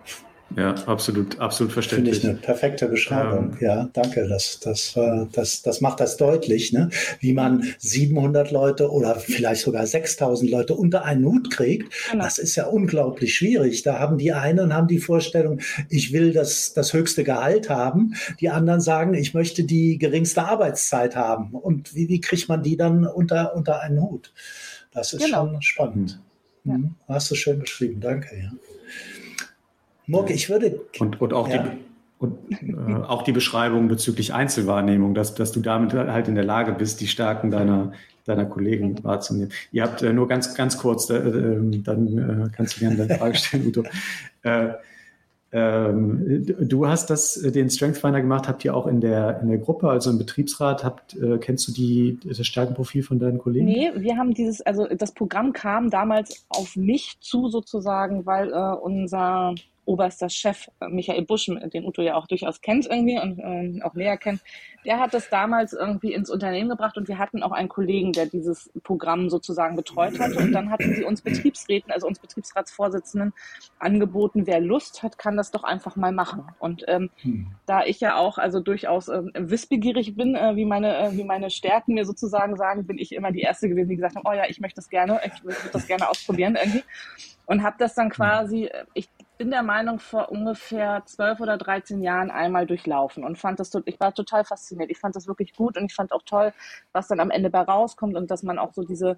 Ja, 0.56 0.74
absolut, 0.86 1.38
absolut 1.40 1.72
verständlich. 1.74 2.20
Finde 2.20 2.28
ich 2.28 2.34
eine 2.36 2.40
perfekte 2.40 2.86
Beschreibung. 2.86 3.52
Ähm, 3.52 3.58
ja, 3.60 3.90
danke. 3.92 4.26
Das, 4.28 4.58
das, 4.60 4.98
das, 5.32 5.62
das 5.62 5.80
macht 5.82 6.00
das 6.00 6.16
deutlich, 6.16 6.72
ne? 6.72 6.88
wie 7.20 7.34
man 7.34 7.64
700 7.78 8.50
Leute 8.50 8.90
oder 8.90 9.16
vielleicht 9.16 9.60
sogar 9.60 9.86
6000 9.86 10.50
Leute 10.50 10.74
unter 10.74 11.04
einen 11.04 11.26
Hut 11.26 11.50
kriegt. 11.50 11.92
Genau. 12.10 12.24
Das 12.24 12.38
ist 12.38 12.56
ja 12.56 12.66
unglaublich 12.66 13.36
schwierig. 13.36 13.82
Da 13.82 13.98
haben 13.98 14.16
die 14.16 14.32
einen 14.32 14.72
haben 14.72 14.88
die 14.88 14.98
Vorstellung, 14.98 15.60
ich 15.90 16.14
will 16.14 16.32
das, 16.32 16.72
das 16.72 16.94
höchste 16.94 17.24
Gehalt 17.24 17.68
haben. 17.68 18.14
Die 18.40 18.48
anderen 18.48 18.80
sagen, 18.80 19.12
ich 19.12 19.34
möchte 19.34 19.64
die 19.64 19.98
geringste 19.98 20.44
Arbeitszeit 20.44 21.14
haben. 21.14 21.50
Und 21.50 21.94
wie, 21.94 22.08
wie 22.08 22.22
kriegt 22.22 22.48
man 22.48 22.62
die 22.62 22.78
dann 22.78 23.06
unter, 23.06 23.54
unter 23.54 23.82
einen 23.82 24.00
Hut? 24.00 24.32
Das 24.98 25.12
ist 25.12 25.24
genau. 25.24 25.46
schon 25.46 25.62
spannend. 25.62 26.20
Ja. 26.64 26.74
Hm, 26.74 26.94
hast 27.06 27.30
du 27.30 27.36
schön 27.36 27.60
beschrieben, 27.60 28.00
danke. 28.00 28.36
Ja. 28.36 28.50
Murke, 30.06 30.32
ich 30.32 30.50
würde. 30.50 30.80
Und, 30.98 31.20
und 31.20 31.32
auch 31.32 31.48
ja. 31.48 31.62
die. 31.62 31.70
Und 32.18 32.36
äh, 32.50 32.94
auch 33.06 33.22
die 33.22 33.30
Beschreibung 33.30 33.86
bezüglich 33.86 34.34
Einzelwahrnehmung, 34.34 35.14
dass, 35.14 35.36
dass 35.36 35.52
du 35.52 35.60
damit 35.60 35.92
halt 35.92 36.26
in 36.26 36.34
der 36.34 36.42
Lage 36.42 36.72
bist, 36.72 37.00
die 37.00 37.06
Stärken 37.06 37.52
deiner, 37.52 37.92
deiner 38.24 38.44
Kollegen 38.44 39.04
wahrzunehmen. 39.04 39.52
Ihr 39.70 39.84
habt 39.84 40.02
äh, 40.02 40.12
nur 40.12 40.26
ganz, 40.26 40.56
ganz 40.56 40.78
kurz, 40.78 41.08
äh, 41.10 41.16
ähm, 41.16 41.84
dann 41.84 42.46
äh, 42.46 42.50
kannst 42.50 42.76
du 42.76 42.80
gerne 42.80 42.96
deine 42.96 43.18
Frage 43.18 43.36
stellen, 43.36 43.68
Udo. 43.68 43.84
Äh, 45.50 45.88
ähm, 45.88 46.44
du 46.60 46.86
hast 46.86 47.10
das, 47.10 47.36
äh, 47.36 47.50
den 47.50 47.70
Strength 47.70 47.98
Finder 47.98 48.20
gemacht, 48.20 48.48
habt 48.48 48.64
ihr 48.64 48.74
auch 48.74 48.86
in 48.86 49.00
der, 49.00 49.40
in 49.40 49.48
der 49.48 49.58
Gruppe, 49.58 49.88
also 49.88 50.10
im 50.10 50.18
Betriebsrat, 50.18 50.84
habt, 50.84 51.14
äh, 51.16 51.38
kennst 51.38 51.68
du 51.68 51.72
die, 51.72 52.18
das 52.24 52.44
Stärkenprofil 52.46 53.02
von 53.02 53.18
deinen 53.18 53.38
Kollegen? 53.38 53.66
Nee, 53.66 53.90
wir 53.96 54.16
haben 54.16 54.34
dieses, 54.34 54.60
also 54.62 54.86
das 54.86 55.12
Programm 55.12 55.52
kam 55.52 55.90
damals 55.90 56.44
auf 56.48 56.76
mich 56.76 57.18
zu 57.20 57.48
sozusagen, 57.48 58.26
weil 58.26 58.52
äh, 58.52 58.76
unser 58.80 59.54
oberster 59.88 60.28
Chef 60.28 60.68
äh, 60.80 60.88
Michael 60.88 61.22
Busch, 61.22 61.46
den 61.46 61.84
Uto 61.84 62.02
ja 62.02 62.14
auch 62.14 62.26
durchaus 62.26 62.60
kennt 62.60 62.86
irgendwie 62.86 63.18
und 63.18 63.40
ähm, 63.42 63.82
auch 63.82 63.94
näher 63.94 64.18
kennt, 64.18 64.40
der 64.84 65.00
hat 65.00 65.14
das 65.14 65.28
damals 65.30 65.72
irgendwie 65.72 66.12
ins 66.12 66.30
Unternehmen 66.30 66.68
gebracht 66.68 66.96
und 66.96 67.08
wir 67.08 67.18
hatten 67.18 67.42
auch 67.42 67.52
einen 67.52 67.68
Kollegen, 67.68 68.12
der 68.12 68.26
dieses 68.26 68.70
Programm 68.84 69.30
sozusagen 69.30 69.76
betreut 69.76 70.20
hat 70.20 70.36
und 70.36 70.52
dann 70.52 70.70
hatten 70.70 70.94
sie 70.94 71.04
uns 71.04 71.22
Betriebsräten, 71.22 71.90
also 71.90 72.06
uns 72.06 72.18
Betriebsratsvorsitzenden 72.18 73.32
angeboten, 73.78 74.46
wer 74.46 74.60
Lust 74.60 75.02
hat, 75.02 75.18
kann 75.18 75.36
das 75.36 75.50
doch 75.50 75.64
einfach 75.64 75.96
mal 75.96 76.12
machen. 76.12 76.44
Und 76.58 76.84
ähm, 76.86 77.10
hm. 77.22 77.48
da 77.66 77.84
ich 77.84 78.00
ja 78.00 78.16
auch 78.16 78.38
also 78.38 78.60
durchaus 78.60 79.08
ähm, 79.08 79.32
wissbegierig 79.34 80.14
bin, 80.14 80.34
äh, 80.34 80.54
wie 80.54 80.64
meine 80.64 80.96
äh, 80.96 81.16
wie 81.16 81.24
meine 81.24 81.50
Stärken 81.50 81.94
mir 81.94 82.04
sozusagen 82.04 82.56
sagen, 82.56 82.86
bin 82.86 82.98
ich 82.98 83.12
immer 83.12 83.32
die 83.32 83.40
erste 83.40 83.68
gewesen, 83.68 83.88
die 83.88 83.96
gesagt 83.96 84.16
hat, 84.16 84.24
oh 84.26 84.32
ja, 84.32 84.44
ich 84.48 84.60
möchte 84.60 84.76
das 84.76 84.90
gerne, 84.90 85.20
ich 85.24 85.42
würde 85.42 85.56
das 85.72 85.86
gerne 85.86 86.08
ausprobieren 86.08 86.56
irgendwie 86.56 86.82
und 87.48 87.62
habe 87.62 87.76
das 87.78 87.94
dann 87.94 88.10
quasi, 88.10 88.66
äh, 88.66 88.84
ich 88.94 89.08
bin 89.38 89.50
der 89.50 89.62
Meinung, 89.62 90.00
vor 90.00 90.30
ungefähr 90.30 91.02
zwölf 91.06 91.40
oder 91.40 91.56
dreizehn 91.56 92.02
Jahren 92.02 92.30
einmal 92.30 92.66
durchlaufen 92.66 93.24
und 93.24 93.38
fand 93.38 93.60
das, 93.60 93.70
ich 93.86 94.00
war 94.00 94.12
total 94.12 94.44
fasziniert. 94.44 94.90
Ich 94.90 94.98
fand 94.98 95.16
das 95.16 95.28
wirklich 95.28 95.54
gut 95.54 95.78
und 95.78 95.86
ich 95.86 95.94
fand 95.94 96.12
auch 96.12 96.22
toll, 96.24 96.52
was 96.92 97.08
dann 97.08 97.20
am 97.20 97.30
Ende 97.30 97.48
bei 97.48 97.60
rauskommt 97.60 98.16
und 98.16 98.30
dass 98.30 98.42
man 98.42 98.58
auch 98.58 98.74
so 98.74 98.82
diese 98.84 99.16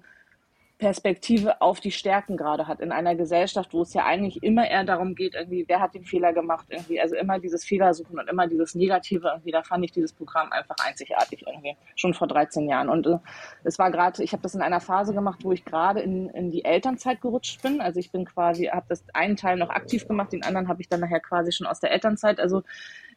Perspektive 0.81 1.61
auf 1.61 1.79
die 1.79 1.91
Stärken 1.91 2.37
gerade 2.37 2.67
hat 2.67 2.79
in 2.79 2.91
einer 2.91 3.13
Gesellschaft, 3.13 3.71
wo 3.71 3.83
es 3.83 3.93
ja 3.93 4.03
eigentlich 4.03 4.41
immer 4.41 4.67
eher 4.67 4.83
darum 4.83 5.13
geht, 5.13 5.35
irgendwie, 5.35 5.63
wer 5.67 5.79
hat 5.79 5.93
den 5.93 6.05
Fehler 6.05 6.33
gemacht, 6.33 6.65
irgendwie, 6.69 6.99
also 6.99 7.15
immer 7.15 7.37
dieses 7.37 7.63
Fehlersuchen 7.63 8.17
und 8.17 8.27
immer 8.27 8.47
dieses 8.47 8.73
Negative 8.73 9.27
irgendwie, 9.27 9.51
da 9.51 9.61
fand 9.61 9.85
ich 9.85 9.91
dieses 9.91 10.11
Programm 10.11 10.51
einfach 10.51 10.75
einzigartig 10.83 11.45
irgendwie, 11.45 11.77
schon 11.95 12.15
vor 12.15 12.27
13 12.27 12.67
Jahren. 12.67 12.89
Und 12.89 13.05
äh, 13.05 13.19
es 13.63 13.77
war 13.77 13.91
gerade, 13.91 14.23
ich 14.23 14.31
habe 14.31 14.41
das 14.41 14.55
in 14.55 14.63
einer 14.63 14.81
Phase 14.81 15.13
gemacht, 15.13 15.41
wo 15.43 15.51
ich 15.51 15.65
gerade 15.65 15.99
in, 15.99 16.29
in 16.31 16.49
die 16.49 16.65
Elternzeit 16.65 17.21
gerutscht 17.21 17.61
bin. 17.61 17.79
Also 17.79 17.99
ich 17.99 18.11
bin 18.11 18.25
quasi, 18.25 18.65
habe 18.65 18.87
das 18.89 19.03
einen 19.13 19.35
Teil 19.35 19.57
noch 19.57 19.69
aktiv 19.69 20.07
gemacht, 20.07 20.33
den 20.33 20.43
anderen 20.43 20.67
habe 20.67 20.81
ich 20.81 20.89
dann 20.89 21.01
nachher 21.01 21.19
quasi 21.19 21.51
schon 21.51 21.67
aus 21.67 21.79
der 21.79 21.91
Elternzeit 21.91 22.39
also 22.39 22.63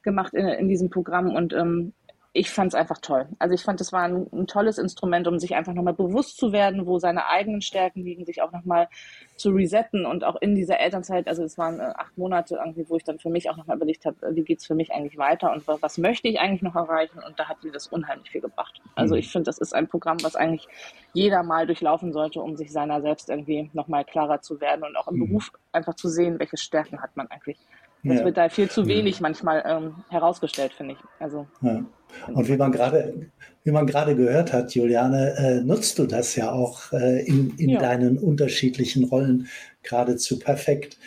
gemacht 0.02 0.34
in, 0.34 0.46
in 0.46 0.68
diesem 0.68 0.90
Programm 0.90 1.34
und 1.34 1.54
ähm, 1.54 1.94
ich 2.36 2.50
fand 2.50 2.72
es 2.72 2.74
einfach 2.74 2.98
toll. 2.98 3.28
Also 3.38 3.54
ich 3.54 3.62
fand, 3.62 3.80
es 3.80 3.92
war 3.92 4.02
ein, 4.02 4.26
ein, 4.32 4.48
tolles 4.48 4.78
Instrument, 4.78 5.28
um 5.28 5.38
sich 5.38 5.54
einfach 5.54 5.72
nochmal 5.72 5.94
bewusst 5.94 6.36
zu 6.36 6.50
werden, 6.50 6.84
wo 6.84 6.98
seine 6.98 7.28
eigenen 7.28 7.62
Stärken 7.62 8.02
liegen, 8.02 8.26
sich 8.26 8.42
auch 8.42 8.50
nochmal 8.50 8.88
zu 9.36 9.50
resetten 9.50 10.04
und 10.04 10.24
auch 10.24 10.34
in 10.40 10.56
dieser 10.56 10.80
Elternzeit, 10.80 11.28
also 11.28 11.44
es 11.44 11.56
waren 11.58 11.78
äh, 11.78 11.92
acht 11.96 12.18
Monate 12.18 12.56
irgendwie, 12.56 12.88
wo 12.88 12.96
ich 12.96 13.04
dann 13.04 13.20
für 13.20 13.30
mich 13.30 13.48
auch 13.50 13.56
nochmal 13.56 13.76
überlegt 13.76 14.04
habe, 14.04 14.16
wie 14.34 14.42
geht's 14.42 14.66
für 14.66 14.74
mich 14.74 14.92
eigentlich 14.92 15.16
weiter 15.16 15.52
und 15.52 15.64
was 15.66 15.96
möchte 15.96 16.26
ich 16.26 16.40
eigentlich 16.40 16.62
noch 16.62 16.74
erreichen 16.74 17.20
und 17.24 17.38
da 17.38 17.48
hat 17.48 17.62
mir 17.62 17.70
das 17.70 17.86
unheimlich 17.86 18.28
viel 18.28 18.40
gebracht. 18.40 18.82
Also 18.96 19.14
mhm. 19.14 19.20
ich 19.20 19.30
finde, 19.30 19.44
das 19.44 19.58
ist 19.58 19.72
ein 19.72 19.86
Programm, 19.86 20.16
was 20.22 20.34
eigentlich 20.34 20.66
jeder 21.12 21.44
mal 21.44 21.66
durchlaufen 21.66 22.12
sollte, 22.12 22.40
um 22.40 22.56
sich 22.56 22.72
seiner 22.72 23.00
selbst 23.00 23.30
irgendwie 23.30 23.70
nochmal 23.74 24.04
klarer 24.04 24.40
zu 24.40 24.60
werden 24.60 24.84
und 24.84 24.96
auch 24.96 25.06
im 25.06 25.18
mhm. 25.18 25.28
Beruf 25.28 25.52
einfach 25.70 25.94
zu 25.94 26.08
sehen, 26.08 26.40
welche 26.40 26.56
Stärken 26.56 27.00
hat 27.00 27.16
man 27.16 27.28
eigentlich. 27.28 27.58
Das 28.04 28.18
ja. 28.18 28.24
wird 28.24 28.36
da 28.36 28.48
viel 28.50 28.70
zu 28.70 28.86
wenig 28.86 29.20
manchmal 29.20 29.64
ähm, 29.66 29.94
herausgestellt, 30.10 30.74
finde 30.74 30.94
ich. 30.94 30.98
Also. 31.18 31.46
Ja. 31.62 31.84
Und 32.32 32.48
wie 32.48 32.56
man 32.56 32.70
gerade, 32.70 33.30
wie 33.64 33.70
man 33.70 33.86
gerade 33.86 34.14
gehört 34.14 34.52
hat, 34.52 34.74
Juliane, 34.74 35.34
äh, 35.36 35.60
nutzt 35.62 35.98
du 35.98 36.06
das 36.06 36.36
ja 36.36 36.52
auch 36.52 36.92
äh, 36.92 37.26
in, 37.26 37.54
in 37.56 37.70
ja. 37.70 37.80
deinen 37.80 38.18
unterschiedlichen 38.18 39.04
Rollen 39.04 39.48
geradezu 39.82 40.38
perfekt. 40.38 40.98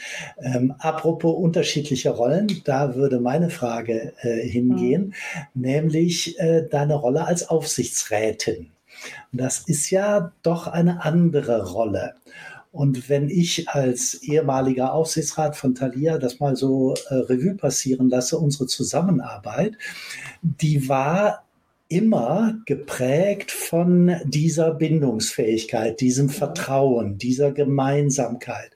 Ähm, 0.41 0.73
apropos 0.79 1.35
unterschiedliche 1.35 2.09
Rollen, 2.09 2.47
da 2.65 2.95
würde 2.95 3.19
meine 3.19 3.49
Frage 3.49 4.13
äh, 4.21 4.47
hingehen, 4.47 5.13
mhm. 5.53 5.61
nämlich 5.61 6.39
äh, 6.39 6.67
deine 6.67 6.95
Rolle 6.95 7.25
als 7.25 7.47
Aufsichtsrätin. 7.47 8.71
das 9.31 9.59
ist 9.59 9.91
ja 9.91 10.31
doch 10.41 10.67
eine 10.67 11.03
andere 11.03 11.71
Rolle. 11.71 12.15
Und 12.77 13.09
wenn 13.09 13.27
ich 13.27 13.69
als 13.69 14.21
ehemaliger 14.21 14.93
Aufsichtsrat 14.93 15.55
von 15.55 15.73
Thalia 15.73 16.19
das 16.19 16.39
mal 16.39 16.55
so 16.55 16.93
äh, 17.09 17.15
Revue 17.15 17.55
passieren 17.55 18.07
lasse, 18.07 18.37
unsere 18.37 18.67
Zusammenarbeit, 18.67 19.75
die 20.43 20.87
war 20.87 21.43
immer 21.89 22.59
geprägt 22.67 23.49
von 23.49 24.17
dieser 24.25 24.75
Bindungsfähigkeit, 24.75 25.99
diesem 26.01 26.29
Vertrauen, 26.29 27.17
dieser 27.17 27.51
Gemeinsamkeit. 27.51 28.75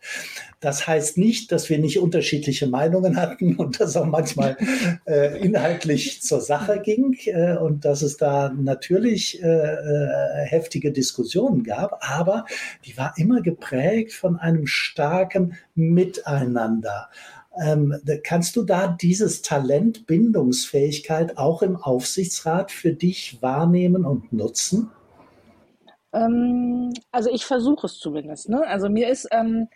Das 0.61 0.85
heißt 0.85 1.17
nicht, 1.17 1.51
dass 1.51 1.69
wir 1.69 1.79
nicht 1.79 1.99
unterschiedliche 1.99 2.67
Meinungen 2.67 3.17
hatten 3.17 3.55
und 3.57 3.81
dass 3.81 3.97
auch 3.97 4.05
manchmal 4.05 4.55
äh, 5.05 5.37
inhaltlich 5.43 6.21
zur 6.21 6.39
Sache 6.39 6.79
ging 6.79 7.17
äh, 7.25 7.57
und 7.57 7.83
dass 7.83 8.03
es 8.03 8.15
da 8.15 8.53
natürlich 8.55 9.43
äh, 9.43 9.47
äh, 9.47 10.45
heftige 10.45 10.91
Diskussionen 10.91 11.63
gab, 11.63 11.99
aber 12.07 12.45
die 12.85 12.95
war 12.95 13.13
immer 13.17 13.41
geprägt 13.41 14.13
von 14.13 14.37
einem 14.37 14.67
starken 14.67 15.57
Miteinander. 15.73 17.09
Ähm, 17.59 17.99
kannst 18.23 18.55
du 18.55 18.63
da 18.63 18.87
dieses 18.87 19.41
Talent, 19.41 20.05
Bindungsfähigkeit 20.05 21.37
auch 21.37 21.63
im 21.63 21.75
Aufsichtsrat 21.75 22.71
für 22.71 22.93
dich 22.93 23.41
wahrnehmen 23.41 24.05
und 24.05 24.31
nutzen? 24.31 24.91
Ähm, 26.13 26.93
also 27.11 27.29
ich 27.31 27.45
versuche 27.45 27.87
es 27.87 27.97
zumindest. 27.97 28.47
Ne? 28.47 28.65
Also 28.67 28.89
mir 28.89 29.09
ist, 29.09 29.27
ähm, 29.31 29.67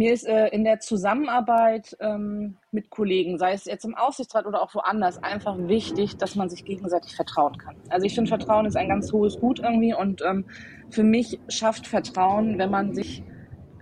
mir 0.00 0.14
ist 0.14 0.26
äh, 0.26 0.48
in 0.48 0.64
der 0.64 0.80
Zusammenarbeit 0.80 1.94
ähm, 2.00 2.56
mit 2.72 2.88
Kollegen, 2.88 3.36
sei 3.36 3.52
es 3.52 3.66
jetzt 3.66 3.84
im 3.84 3.94
Aufsichtsrat 3.94 4.46
oder 4.46 4.62
auch 4.62 4.74
woanders, 4.74 5.22
einfach 5.22 5.58
wichtig, 5.58 6.16
dass 6.16 6.36
man 6.36 6.48
sich 6.48 6.64
gegenseitig 6.64 7.14
vertrauen 7.14 7.58
kann. 7.58 7.76
Also 7.90 8.06
ich 8.06 8.14
finde, 8.14 8.30
Vertrauen 8.30 8.64
ist 8.64 8.78
ein 8.78 8.88
ganz 8.88 9.12
hohes 9.12 9.38
Gut 9.38 9.58
irgendwie 9.58 9.92
und 9.92 10.22
ähm, 10.22 10.46
für 10.88 11.02
mich 11.02 11.38
schafft 11.48 11.86
Vertrauen, 11.86 12.58
wenn 12.58 12.70
man 12.70 12.94
sich 12.94 13.22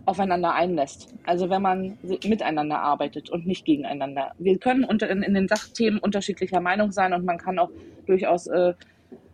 aufeinander 0.07 0.55
einlässt. 0.55 1.15
Also 1.25 1.51
wenn 1.51 1.63
man 1.63 1.99
miteinander 2.03 2.81
arbeitet 2.81 3.31
und 3.31 3.47
nicht 3.47 3.65
gegeneinander. 3.65 4.33
Wir 4.39 4.59
können 4.59 4.83
in, 4.83 5.35
den 5.35 5.47
Sachthemen 5.47 6.01
unterschiedlicher 6.01 6.61
Meinung 6.61 6.91
sein 6.91 7.13
und 7.13 7.25
man 7.27 7.39
kann 7.39 7.61
auch 7.61 7.71
durchaus 8.07 8.49
äh, 8.49 8.75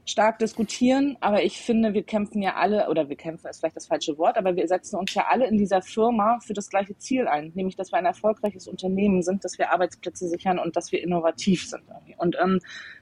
stark 0.07 0.39
diskutieren, 0.39 1.17
aber 1.21 1.43
ich 1.43 1.61
finde, 1.61 1.95
wir 1.95 2.03
kämpfen 2.03 2.43
ja 2.43 2.55
alle, 2.57 2.89
oder 2.91 3.09
wir 3.09 3.17
kämpfen 3.17 3.49
ist 3.49 3.61
vielleicht 3.61 3.77
das 3.77 3.87
falsche 3.87 4.19
Wort, 4.19 4.37
aber 4.37 4.55
wir 4.55 4.69
setzen 4.69 4.97
uns 4.97 5.15
ja 5.15 5.27
alle 5.31 5.47
in 5.47 5.57
dieser 5.57 5.81
Firma 5.81 6.39
für 6.41 6.53
das 6.53 6.69
gleiche 6.69 6.97
Ziel 6.99 7.27
ein, 7.27 7.53
nämlich, 7.55 7.77
dass 7.77 7.91
wir 7.91 7.99
ein 7.99 8.05
erfolgreiches 8.05 8.69
Unternehmen 8.69 9.23
sind, 9.23 9.45
dass 9.45 9.59
wir 9.59 9.73
Arbeitsplätze 9.73 10.29
sichern 10.29 10.59
und 10.59 10.77
dass 10.77 10.93
wir 10.93 11.03
innovativ 11.03 11.69
sind. 11.69 11.85
Und 12.19 12.37
ähm, 12.43 12.61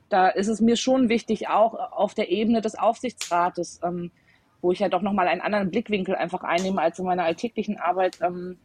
da 0.09 0.29
ist 0.29 0.49
es 0.49 0.61
mir 0.61 0.77
schon 0.77 1.09
wichtig, 1.09 1.49
auch 1.49 1.75
auf 1.75 2.15
der 2.15 2.31
Ebene 2.31 2.61
des 2.61 2.79
Aufsichtsrates 2.79 3.81
ähm, 3.83 4.13
wo 4.63 4.71
ich 4.71 4.79
ja 4.79 4.89
doch 4.89 5.03
nochmal 5.03 5.29
einen 5.29 5.41
anderen 5.41 5.71
Blickwinkel 5.71 6.15
einfach 6.15 6.45
einnehme 6.45 6.81
als 6.81 6.99
in 6.99 7.05
meiner 7.05 7.25
alltäglichen 7.25 7.79
Arbeit, 7.79 8.19
ähm, 8.23 8.59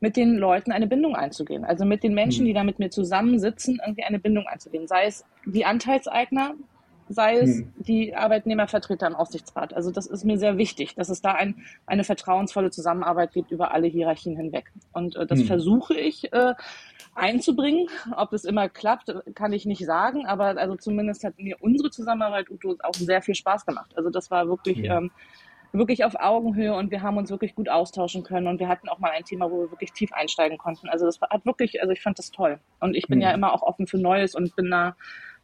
mit 0.00 0.16
den 0.16 0.34
Leuten 0.34 0.72
eine 0.72 0.88
Bindung 0.88 1.14
einzugehen. 1.14 1.64
Also 1.64 1.84
mit 1.84 2.02
den 2.02 2.12
Menschen, 2.12 2.42
mhm. 2.42 2.46
die 2.48 2.54
da 2.54 2.64
mit 2.64 2.80
mir 2.80 2.90
zusammensitzen, 2.90 3.80
irgendwie 3.84 4.02
eine 4.02 4.18
Bindung 4.18 4.46
einzugehen. 4.48 4.88
Sei 4.88 5.04
es 5.04 5.24
die 5.46 5.64
Anteilseigner, 5.64 6.54
sei 7.08 7.38
es 7.38 7.58
mhm. 7.58 7.72
die 7.78 8.14
Arbeitnehmervertreter 8.14 9.06
im 9.06 9.14
Aufsichtsrat. 9.14 9.74
Also 9.74 9.90
das 9.90 10.06
ist 10.06 10.24
mir 10.24 10.38
sehr 10.38 10.58
wichtig, 10.58 10.94
dass 10.94 11.08
es 11.08 11.20
da 11.20 11.32
ein, 11.32 11.62
eine 11.86 12.04
vertrauensvolle 12.04 12.70
Zusammenarbeit 12.70 13.32
gibt 13.32 13.50
über 13.50 13.72
alle 13.72 13.86
Hierarchien 13.86 14.36
hinweg. 14.36 14.72
Und 14.92 15.16
äh, 15.16 15.26
das 15.26 15.40
mhm. 15.40 15.44
versuche 15.44 15.94
ich 15.94 16.32
äh, 16.32 16.54
einzubringen. 17.14 17.88
Ob 18.16 18.30
das 18.30 18.44
immer 18.44 18.68
klappt, 18.68 19.14
kann 19.34 19.52
ich 19.52 19.66
nicht 19.66 19.84
sagen, 19.84 20.26
aber 20.26 20.58
also 20.58 20.76
zumindest 20.76 21.24
hat 21.24 21.38
mir 21.38 21.56
unsere 21.60 21.90
Zusammenarbeit 21.90 22.50
Uto 22.50 22.76
auch 22.82 22.94
sehr 22.94 23.22
viel 23.22 23.34
Spaß 23.34 23.66
gemacht. 23.66 23.92
Also 23.96 24.10
das 24.10 24.30
war 24.30 24.48
wirklich 24.48 24.78
ja. 24.78 24.98
ähm, 24.98 25.10
wirklich 25.72 26.04
auf 26.04 26.14
Augenhöhe 26.18 26.74
und 26.74 26.90
wir 26.90 27.02
haben 27.02 27.16
uns 27.16 27.30
wirklich 27.30 27.54
gut 27.54 27.68
austauschen 27.68 28.22
können 28.22 28.46
und 28.46 28.60
wir 28.60 28.68
hatten 28.68 28.88
auch 28.88 28.98
mal 28.98 29.10
ein 29.10 29.24
Thema, 29.24 29.50
wo 29.50 29.60
wir 29.62 29.70
wirklich 29.70 29.92
tief 29.92 30.12
einsteigen 30.12 30.58
konnten. 30.58 30.88
Also 30.88 31.06
das 31.06 31.20
hat 31.20 31.46
wirklich, 31.46 31.80
also 31.80 31.92
ich 31.92 32.02
fand 32.02 32.18
das 32.18 32.30
toll 32.30 32.58
und 32.80 32.94
ich 32.94 33.06
bin 33.08 33.18
mhm. 33.18 33.22
ja 33.22 33.30
immer 33.32 33.52
auch 33.52 33.62
offen 33.62 33.86
für 33.86 33.98
Neues 33.98 34.34
und 34.34 34.54
bin 34.54 34.70
da 34.70 34.94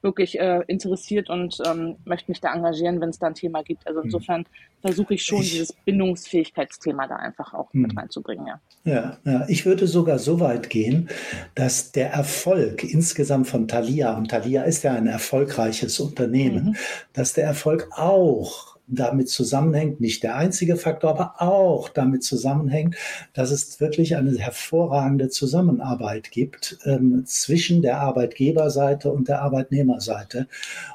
wirklich 0.01 0.39
äh, 0.39 0.63
interessiert 0.69 1.29
und 1.29 1.59
ähm, 1.67 1.97
möchte 2.05 2.31
mich 2.31 2.41
da 2.41 2.55
engagieren, 2.55 3.01
wenn 3.01 3.11
es 3.11 3.19
da 3.19 3.27
ein 3.27 3.35
Thema 3.35 3.63
gibt. 3.63 3.87
Also 3.87 4.01
hm. 4.01 4.07
insofern 4.07 4.47
versuche 4.81 5.15
ich 5.15 5.25
schon, 5.25 5.43
ich, 5.43 5.51
dieses 5.51 5.73
Bindungsfähigkeitsthema 5.73 7.07
da 7.09 7.17
einfach 7.17 7.53
auch 7.55 7.73
mit 7.73 7.93
hm. 7.93 7.99
reinzubringen. 7.99 8.47
Ja. 8.47 8.61
ja. 8.85 9.19
Ja, 9.25 9.45
ich 9.49 9.67
würde 9.67 9.87
sogar 9.87 10.19
so 10.19 10.41
weit 10.41 10.71
gehen, 10.71 11.09
dass 11.55 11.93
der 11.93 12.13
Erfolg 12.13 12.85
insgesamt 12.85 13.49
von 13.49 13.67
Thalia, 13.69 14.17
und 14.17 14.31
Thalia 14.31 14.63
ist 14.63 14.85
ja 14.85 14.93
ein 14.93 15.07
erfolgreiches 15.07 15.99
Unternehmen, 16.01 16.67
mhm. 16.67 16.77
dass 17.13 17.35
der 17.35 17.45
Erfolg 17.45 17.89
auch 17.93 18.78
damit 18.88 19.29
zusammenhängt, 19.29 20.01
nicht 20.01 20.22
der 20.22 20.37
einzige 20.37 20.77
Faktor, 20.77 21.11
aber 21.11 21.42
auch 21.42 21.88
damit 21.88 22.24
zusammenhängt, 22.24 22.96
dass 23.35 23.51
es 23.51 23.81
wirklich 23.81 24.16
eine 24.16 24.37
hervorragende 24.37 25.29
Zusammenarbeit 25.29 26.31
gibt 26.31 26.79
ähm, 26.85 27.24
zwischen 27.27 27.83
der 27.83 28.01
Arbeitgeberseite 28.01 29.12
und 29.12 29.29
der 29.29 29.42
Arbeitnehmerseite 29.42 30.48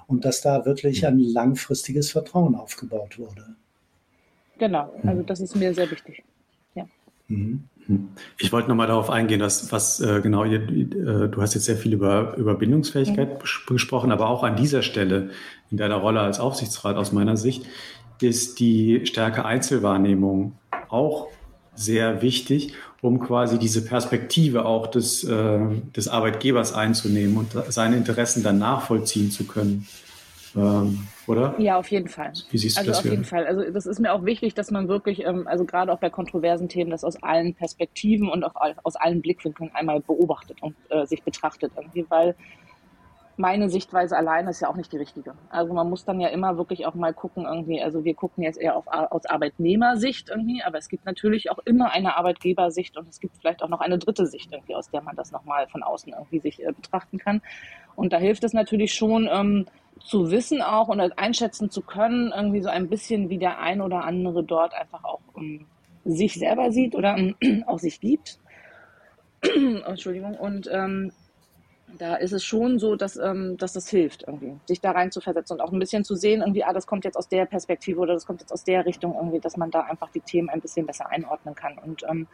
und 0.07 0.25
dass 0.25 0.41
da 0.41 0.65
wirklich 0.65 1.05
ein 1.05 1.19
langfristiges 1.19 2.11
Vertrauen 2.11 2.55
aufgebaut 2.55 3.19
wurde. 3.19 3.55
Genau, 4.57 4.93
also 5.03 5.23
das 5.23 5.39
ist 5.39 5.55
mir 5.55 5.73
sehr 5.73 5.89
wichtig. 5.89 6.23
Ja. 6.75 6.87
Mhm. 7.27 7.63
Ich 8.39 8.51
wollte 8.51 8.69
nochmal 8.69 8.87
darauf 8.87 9.09
eingehen, 9.09 9.39
dass 9.39 9.71
was 9.71 9.99
äh, 9.99 10.21
genau, 10.21 10.45
ihr, 10.45 10.61
äh, 10.61 11.29
du 11.29 11.41
hast 11.41 11.53
jetzt 11.53 11.65
sehr 11.65 11.77
viel 11.77 11.93
über, 11.93 12.35
über 12.37 12.55
Bindungsfähigkeit 12.55 13.41
mhm. 13.41 13.73
gesprochen, 13.73 14.11
aber 14.11 14.29
auch 14.29 14.43
an 14.43 14.55
dieser 14.55 14.81
Stelle 14.81 15.31
in 15.69 15.77
deiner 15.77 15.95
Rolle 15.95 16.21
als 16.21 16.39
Aufsichtsrat 16.39 16.95
aus 16.95 17.11
meiner 17.11 17.37
Sicht 17.37 17.65
ist 18.21 18.59
die 18.59 19.05
Stärke 19.05 19.43
Einzelwahrnehmung 19.43 20.53
auch 20.89 21.27
sehr 21.75 22.21
wichtig, 22.21 22.73
um 23.01 23.19
quasi 23.19 23.59
diese 23.59 23.83
Perspektive 23.83 24.65
auch 24.65 24.87
des, 24.87 25.23
äh, 25.23 25.59
des 25.95 26.07
Arbeitgebers 26.07 26.73
einzunehmen 26.73 27.37
und 27.37 27.51
seine 27.69 27.97
Interessen 27.97 28.43
dann 28.43 28.59
nachvollziehen 28.59 29.31
zu 29.31 29.45
können. 29.45 29.87
Ähm, 30.55 31.07
oder? 31.27 31.55
Ja, 31.57 31.77
auf 31.77 31.89
jeden 31.89 32.07
Fall. 32.07 32.33
Wie 32.51 32.57
siehst 32.57 32.77
du 32.77 32.79
also 32.81 32.91
das? 32.91 32.99
Auf 32.99 33.05
jeden 33.05 33.25
Fall. 33.25 33.45
Also 33.45 33.71
das 33.71 33.85
ist 33.85 33.99
mir 33.99 34.13
auch 34.13 34.25
wichtig, 34.25 34.53
dass 34.53 34.71
man 34.71 34.87
wirklich, 34.87 35.23
ähm, 35.25 35.47
also 35.47 35.65
gerade 35.65 35.91
auch 35.91 35.99
bei 35.99 36.09
kontroversen 36.09 36.69
Themen, 36.69 36.91
das 36.91 37.03
aus 37.03 37.21
allen 37.21 37.53
Perspektiven 37.53 38.29
und 38.29 38.43
auch 38.43 38.55
aus 38.83 38.95
allen 38.95 39.21
Blickwinkeln 39.21 39.71
einmal 39.73 39.99
beobachtet 39.99 40.61
und 40.61 40.75
äh, 40.89 41.05
sich 41.05 41.23
betrachtet 41.23 41.71
irgendwie, 41.75 42.05
weil 42.09 42.35
meine 43.35 43.69
Sichtweise 43.69 44.15
alleine 44.15 44.51
ist 44.51 44.61
ja 44.61 44.69
auch 44.69 44.75
nicht 44.75 44.91
die 44.91 44.97
richtige. 44.97 45.33
Also 45.49 45.73
man 45.73 45.89
muss 45.89 46.05
dann 46.05 46.19
ja 46.19 46.27
immer 46.29 46.57
wirklich 46.57 46.85
auch 46.85 46.93
mal 46.93 47.13
gucken 47.13 47.45
irgendwie, 47.45 47.81
also 47.81 48.03
wir 48.03 48.13
gucken 48.13 48.43
jetzt 48.43 48.59
eher 48.59 48.75
auf, 48.75 48.87
aus 48.87 49.25
Arbeitnehmersicht 49.25 50.29
irgendwie, 50.29 50.61
aber 50.63 50.77
es 50.77 50.87
gibt 50.87 51.05
natürlich 51.05 51.49
auch 51.49 51.59
immer 51.65 51.91
eine 51.91 52.15
Arbeitgebersicht 52.15 52.95
und 52.97 53.09
es 53.09 53.19
gibt 53.19 53.37
vielleicht 53.37 53.63
auch 53.63 53.69
noch 53.69 53.79
eine 53.79 53.97
dritte 53.97 54.27
Sicht 54.27 54.51
irgendwie, 54.51 54.75
aus 54.75 54.89
der 54.89 55.01
man 55.01 55.15
das 55.15 55.31
nochmal 55.31 55.67
von 55.67 55.81
außen 55.81 56.13
irgendwie 56.13 56.39
sich 56.39 56.63
äh, 56.63 56.71
betrachten 56.71 57.17
kann. 57.17 57.41
Und 57.95 58.13
da 58.13 58.17
hilft 58.17 58.43
es 58.43 58.53
natürlich 58.53 58.93
schon, 58.93 59.27
ähm, 59.31 59.65
zu 59.99 60.31
wissen 60.31 60.61
auch 60.61 60.89
und 60.89 60.99
einschätzen 61.17 61.69
zu 61.69 61.81
können, 61.81 62.33
irgendwie 62.35 62.61
so 62.61 62.69
ein 62.69 62.89
bisschen, 62.89 63.29
wie 63.29 63.37
der 63.37 63.59
ein 63.59 63.81
oder 63.81 64.03
andere 64.03 64.43
dort 64.43 64.73
einfach 64.73 65.03
auch 65.03 65.21
um, 65.33 65.43
ähm, 65.43 65.65
sich 66.05 66.33
selber 66.33 66.71
sieht 66.71 66.95
oder 66.95 67.15
auch 67.67 67.79
sich 67.79 68.01
liebt. 68.01 68.39
Entschuldigung. 69.85 70.35
Und 70.35 70.69
ähm, 70.71 71.11
da 71.97 72.15
ist 72.15 72.31
es 72.31 72.43
schon 72.43 72.79
so, 72.79 72.95
dass, 72.95 73.17
ähm, 73.17 73.57
dass 73.57 73.73
das 73.73 73.89
hilft, 73.89 74.23
irgendwie, 74.27 74.55
sich 74.65 74.81
da 74.81 74.91
rein 74.91 75.11
zu 75.11 75.21
versetzen 75.21 75.53
und 75.53 75.61
auch 75.61 75.71
ein 75.71 75.79
bisschen 75.79 76.03
zu 76.03 76.15
sehen, 76.15 76.41
irgendwie, 76.41 76.63
ah, 76.63 76.73
das 76.73 76.87
kommt 76.87 77.05
jetzt 77.05 77.17
aus 77.17 77.27
der 77.27 77.45
Perspektive 77.45 77.99
oder 77.99 78.13
das 78.13 78.25
kommt 78.25 78.41
jetzt 78.41 78.51
aus 78.51 78.63
der 78.63 78.85
Richtung, 78.85 79.15
irgendwie, 79.15 79.39
dass 79.39 79.57
man 79.57 79.71
da 79.71 79.81
einfach 79.81 80.09
die 80.11 80.21
Themen 80.21 80.49
ein 80.49 80.61
bisschen 80.61 80.85
besser 80.85 81.09
einordnen 81.09 81.55
kann. 81.55 81.77
Und 81.77 82.03
ähm, 82.09 82.27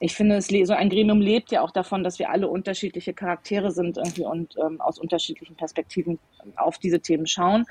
ich 0.00 0.14
finde, 0.14 0.36
es, 0.36 0.48
so 0.48 0.72
ein 0.72 0.88
Gremium 0.88 1.20
lebt 1.20 1.50
ja 1.50 1.60
auch 1.60 1.70
davon, 1.70 2.02
dass 2.02 2.18
wir 2.18 2.30
alle 2.30 2.48
unterschiedliche 2.48 3.12
Charaktere 3.12 3.70
sind 3.70 3.98
irgendwie 3.98 4.24
und 4.24 4.56
ähm, 4.58 4.80
aus 4.80 4.98
unterschiedlichen 4.98 5.56
Perspektiven 5.56 6.18
auf 6.56 6.78
diese 6.78 7.00
Themen 7.00 7.26
schauen. 7.26 7.66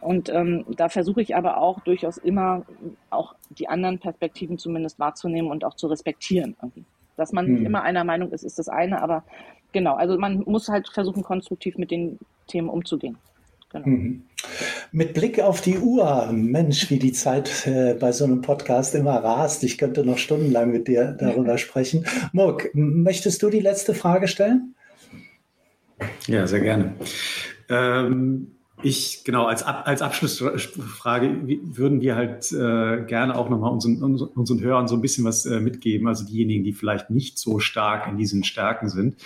Und 0.00 0.28
ähm, 0.30 0.64
da 0.76 0.88
versuche 0.88 1.20
ich 1.20 1.36
aber 1.36 1.58
auch 1.58 1.80
durchaus 1.80 2.18
immer 2.18 2.64
auch 3.10 3.34
die 3.50 3.68
anderen 3.68 3.98
Perspektiven 3.98 4.56
zumindest 4.56 4.98
wahrzunehmen 4.98 5.50
und 5.50 5.64
auch 5.64 5.74
zu 5.74 5.88
respektieren. 5.88 6.56
Irgendwie. 6.62 6.84
Dass 7.16 7.32
man 7.32 7.46
hm. 7.46 7.54
nicht 7.54 7.64
immer 7.64 7.82
einer 7.82 8.04
Meinung 8.04 8.30
ist, 8.30 8.44
ist 8.44 8.58
das 8.58 8.68
eine, 8.68 9.02
aber 9.02 9.24
genau, 9.72 9.94
also 9.96 10.18
man 10.18 10.42
muss 10.46 10.68
halt 10.68 10.88
versuchen, 10.88 11.22
konstruktiv 11.22 11.78
mit 11.78 11.90
den 11.90 12.18
Themen 12.46 12.68
umzugehen. 12.68 13.16
Genau. 13.70 13.86
Mhm. 13.86 14.22
Mit 14.92 15.12
Blick 15.12 15.40
auf 15.40 15.60
die 15.60 15.78
Uhr, 15.78 16.30
Mensch, 16.32 16.88
wie 16.90 16.98
die 16.98 17.12
Zeit 17.12 17.66
äh, 17.66 17.94
bei 17.94 18.12
so 18.12 18.24
einem 18.24 18.40
Podcast 18.40 18.94
immer 18.94 19.16
rast. 19.16 19.62
Ich 19.62 19.76
könnte 19.76 20.04
noch 20.04 20.16
stundenlang 20.16 20.72
mit 20.72 20.88
dir 20.88 21.16
darüber 21.18 21.58
sprechen. 21.58 22.06
Murk, 22.32 22.70
möchtest 22.72 23.42
du 23.42 23.50
die 23.50 23.60
letzte 23.60 23.92
Frage 23.92 24.26
stellen? 24.26 24.74
Ja, 26.26 26.46
sehr 26.46 26.60
gerne. 26.60 26.94
Ähm, 27.68 28.52
ich, 28.82 29.24
genau, 29.24 29.44
als, 29.44 29.64
Ab 29.64 29.82
als 29.86 30.00
Abschlussfrage 30.00 31.42
würden 31.62 32.00
wir 32.00 32.16
halt 32.16 32.50
äh, 32.52 33.04
gerne 33.04 33.36
auch 33.36 33.50
nochmal 33.50 33.72
unseren, 33.72 34.02
unseren 34.02 34.60
Hörern 34.60 34.88
so 34.88 34.94
ein 34.94 35.02
bisschen 35.02 35.24
was 35.24 35.44
äh, 35.44 35.60
mitgeben, 35.60 36.08
also 36.08 36.24
diejenigen, 36.24 36.64
die 36.64 36.72
vielleicht 36.72 37.10
nicht 37.10 37.38
so 37.38 37.58
stark 37.58 38.08
in 38.08 38.16
diesen 38.16 38.44
Stärken 38.44 38.88
sind 38.88 39.16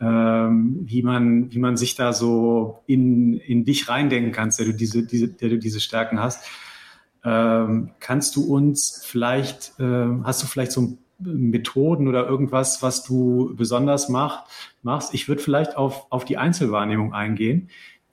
ähm, 0.00 0.80
wie 0.82 1.02
man, 1.02 1.52
wie 1.52 1.58
man 1.58 1.76
sich 1.76 1.94
da 1.94 2.12
so 2.12 2.82
in, 2.86 3.34
in 3.34 3.64
dich 3.64 3.88
reindenken 3.88 4.32
kannst, 4.32 4.58
der 4.58 4.66
du 4.66 4.74
diese, 4.74 5.06
diese, 5.06 5.28
der 5.28 5.48
du 5.48 5.58
diese 5.58 5.80
Stärken 5.80 6.20
hast. 6.20 6.44
Ähm, 7.24 7.90
kannst 7.98 8.36
du 8.36 8.44
uns 8.44 9.02
vielleicht, 9.04 9.78
äh, 9.80 10.06
hast 10.22 10.42
du 10.42 10.46
vielleicht 10.46 10.72
so 10.72 10.98
Methoden 11.18 12.08
oder 12.08 12.26
irgendwas, 12.26 12.82
was 12.82 13.02
du 13.02 13.54
besonders 13.56 14.08
macht, 14.08 14.44
machst? 14.82 15.14
Ich 15.14 15.28
würde 15.28 15.42
vielleicht 15.42 15.76
auf, 15.76 16.06
auf 16.10 16.24
die 16.24 16.36
Einzelwahrnehmung 16.36 17.14
eingehen, 17.14 17.70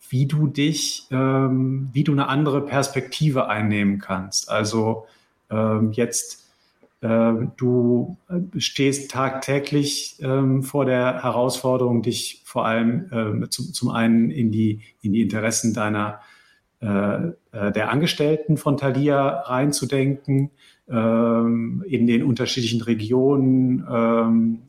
wie 0.10 0.26
du 0.26 0.48
dich, 0.48 1.08
ähm, 1.12 1.90
wie 1.92 2.04
du 2.04 2.14
eine 2.14 2.28
andere 2.28 2.62
Perspektive 2.62 3.48
einnehmen 3.50 4.00
kannst. 4.00 4.50
Also 4.50 5.06
ähm, 5.50 5.92
jetzt 5.92 6.43
du 7.58 8.18
äh, 8.30 8.60
stehst 8.60 9.12
tagtäglich 9.12 10.18
ähm, 10.22 10.64
vor 10.64 10.86
der 10.86 11.22
Herausforderung, 11.22 12.02
dich 12.02 12.42
vor 12.46 12.66
allem 12.66 13.10
ähm, 13.12 13.52
zum, 13.52 13.74
zum 13.74 13.90
einen 13.90 14.32
in 14.32 14.52
die, 14.52 14.82
in 15.02 15.12
die 15.12 15.22
Interessen 15.22 15.74
deiner 15.74 16.22
äh, 16.80 17.28
äh, 17.52 17.72
der 17.74 17.92
Angestellten 17.92 18.56
von 18.58 18.78
Thalia 18.78 19.42
reinzudenken, 19.42 20.52
in 20.86 22.08
den 22.08 22.24
unterschiedlichen 22.24 22.82
Regionen, 22.82 24.60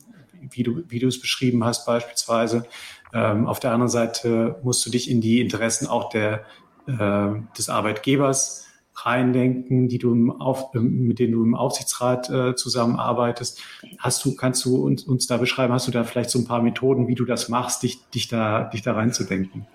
wie 0.49 0.63
du, 0.63 0.83
wie 0.87 0.99
du 0.99 1.09
es 1.09 1.19
beschrieben 1.19 1.65
hast 1.65 1.85
beispielsweise. 1.85 2.65
auf 3.11 3.59
der 3.59 3.73
anderen 3.73 3.89
Seite 3.89 4.55
musst 4.63 4.85
du 4.85 4.89
dich 4.89 5.11
in 5.11 5.19
die 5.19 5.41
Interessen 5.41 5.87
auch 5.87 6.07
der, 6.07 6.45
des 6.87 7.67
Arbeitgebers 7.67 8.65
reindenken, 8.95 9.87
die 9.87 9.97
du 9.97 10.11
im 10.11 10.31
Auf, 10.31 10.73
ähm, 10.75 11.07
mit 11.07 11.19
denen 11.19 11.33
du 11.33 11.43
im 11.43 11.55
Aufsichtsrat 11.55 12.29
äh, 12.29 12.55
zusammenarbeitest. 12.55 13.61
Hast 13.99 14.23
du, 14.25 14.35
kannst 14.35 14.63
du 14.65 14.83
uns, 14.83 15.03
uns 15.03 15.27
da 15.27 15.37
beschreiben, 15.37 15.73
hast 15.73 15.87
du 15.87 15.91
da 15.91 16.03
vielleicht 16.03 16.29
so 16.29 16.39
ein 16.39 16.45
paar 16.45 16.61
Methoden, 16.61 17.07
wie 17.07 17.15
du 17.15 17.25
das 17.25 17.49
machst, 17.49 17.83
dich, 17.83 18.09
dich 18.09 18.27
da, 18.27 18.65
dich 18.65 18.81
da 18.81 18.93
reinzudenken? 18.93 19.67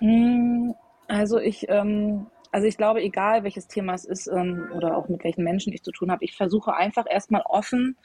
Mm, 0.00 0.72
also 1.08 1.38
ich, 1.38 1.66
ähm, 1.68 2.26
also 2.52 2.66
ich 2.66 2.76
glaube, 2.76 3.02
egal 3.02 3.44
welches 3.44 3.68
Thema 3.68 3.94
es 3.94 4.04
ist 4.04 4.26
ähm, 4.26 4.68
oder 4.74 4.96
auch 4.96 5.08
mit 5.08 5.24
welchen 5.24 5.44
Menschen 5.44 5.72
ich 5.72 5.82
zu 5.82 5.92
tun 5.92 6.10
habe, 6.10 6.24
ich 6.24 6.36
versuche 6.36 6.74
einfach 6.74 7.04
erstmal 7.08 7.42
offen 7.42 7.96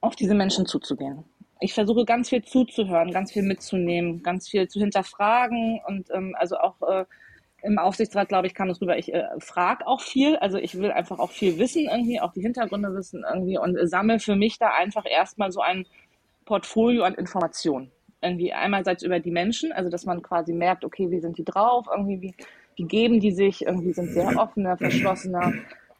auf 0.00 0.16
diese 0.16 0.34
Menschen 0.34 0.66
zuzugehen. 0.66 1.24
Ich 1.60 1.74
versuche 1.74 2.04
ganz 2.04 2.28
viel 2.28 2.44
zuzuhören, 2.44 3.10
ganz 3.10 3.32
viel 3.32 3.42
mitzunehmen, 3.42 4.22
ganz 4.22 4.48
viel 4.48 4.68
zu 4.68 4.78
hinterfragen 4.78 5.80
und 5.86 6.08
ähm, 6.12 6.36
also 6.38 6.56
auch 6.56 6.80
äh, 6.88 7.04
im 7.62 7.78
Aufsichtsrat, 7.78 8.28
glaube 8.28 8.46
ich, 8.46 8.54
kam 8.54 8.70
es 8.70 8.80
rüber, 8.80 8.98
ich 8.98 9.12
äh, 9.12 9.24
frage 9.38 9.86
auch 9.86 10.00
viel, 10.00 10.36
also 10.36 10.58
ich 10.58 10.78
will 10.78 10.92
einfach 10.92 11.18
auch 11.18 11.30
viel 11.30 11.58
wissen 11.58 11.88
irgendwie, 11.90 12.20
auch 12.20 12.32
die 12.32 12.40
Hintergründe 12.40 12.94
wissen 12.94 13.24
irgendwie 13.28 13.58
und 13.58 13.76
sammle 13.88 14.20
für 14.20 14.36
mich 14.36 14.58
da 14.58 14.68
einfach 14.68 15.04
erstmal 15.08 15.50
so 15.50 15.60
ein 15.60 15.86
Portfolio 16.44 17.02
an 17.02 17.14
Informationen. 17.14 17.90
Irgendwie 18.20 18.52
einerseits 18.52 19.02
über 19.02 19.20
die 19.20 19.30
Menschen, 19.30 19.72
also 19.72 19.90
dass 19.90 20.04
man 20.04 20.22
quasi 20.22 20.52
merkt, 20.52 20.84
okay, 20.84 21.10
wie 21.10 21.20
sind 21.20 21.38
die 21.38 21.44
drauf, 21.44 21.86
irgendwie, 21.90 22.20
wie, 22.20 22.34
wie 22.76 22.84
geben 22.84 23.20
die 23.20 23.32
sich, 23.32 23.66
irgendwie 23.66 23.92
sind 23.92 24.12
sehr 24.12 24.36
offener, 24.36 24.76
verschlossener, 24.76 25.52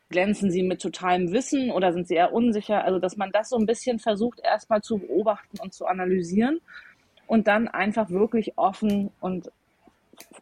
glänzen 0.08 0.50
sie 0.50 0.62
mit 0.62 0.80
totalem 0.80 1.32
Wissen 1.32 1.70
oder 1.70 1.92
sind 1.92 2.08
sie 2.08 2.14
eher 2.14 2.32
unsicher, 2.32 2.84
also 2.84 2.98
dass 2.98 3.16
man 3.16 3.30
das 3.30 3.50
so 3.50 3.56
ein 3.56 3.66
bisschen 3.66 3.98
versucht 3.98 4.40
erstmal 4.42 4.80
zu 4.80 4.98
beobachten 4.98 5.58
und 5.60 5.74
zu 5.74 5.86
analysieren 5.86 6.60
und 7.26 7.46
dann 7.46 7.68
einfach 7.68 8.10
wirklich 8.10 8.56
offen 8.56 9.10
und 9.20 9.52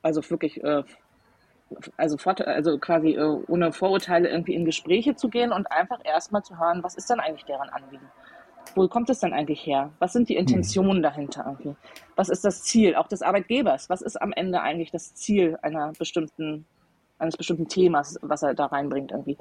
also 0.03 0.23
wirklich 0.31 0.63
äh, 0.63 0.85
also, 1.97 2.17
also 2.45 2.79
quasi 2.79 3.15
äh, 3.15 3.43
ohne 3.49 3.73
Vorurteile 3.73 4.29
irgendwie 4.29 4.55
in 4.55 4.65
Gespräche 4.65 5.17
zu 5.17 5.29
gehen 5.29 5.53
und 5.53 5.71
einfach 5.71 5.99
erstmal 6.05 6.43
zu 6.43 6.59
hören, 6.59 6.83
was 6.83 6.95
ist 6.95 7.11
denn 7.11 7.21
eigentlich 7.21 7.45
deren 7.45 7.69
Anliegen? 7.69 8.09
Wo 8.75 8.89
kommt 8.89 9.11
es 9.11 9.21
denn 9.21 9.33
eigentlich 9.33 9.65
her? 9.67 9.91
Was 9.99 10.13
sind 10.13 10.29
die 10.29 10.35
hm. 10.35 10.41
Intentionen 10.41 11.03
dahinter 11.03 11.45
irgendwie? 11.47 11.77
Was 12.15 12.29
ist 12.29 12.45
das 12.45 12.63
Ziel 12.63 12.95
auch 12.97 13.09
des 13.09 13.23
Arbeitgebers? 13.23 13.89
Was 13.89 14.03
ist 14.03 14.21
am 14.21 14.33
Ende 14.33 14.61
eigentlich 14.61 14.91
das 14.91 15.15
Ziel 15.15 15.59
einer 15.63 15.93
bestimmten, 15.99 16.67
eines 17.19 17.37
bestimmten 17.37 17.69
Themas, 17.69 18.19
was 18.23 18.43
er 18.43 18.55
da 18.55 18.67
reinbringt 18.67 19.13
irgendwie? 19.13 19.39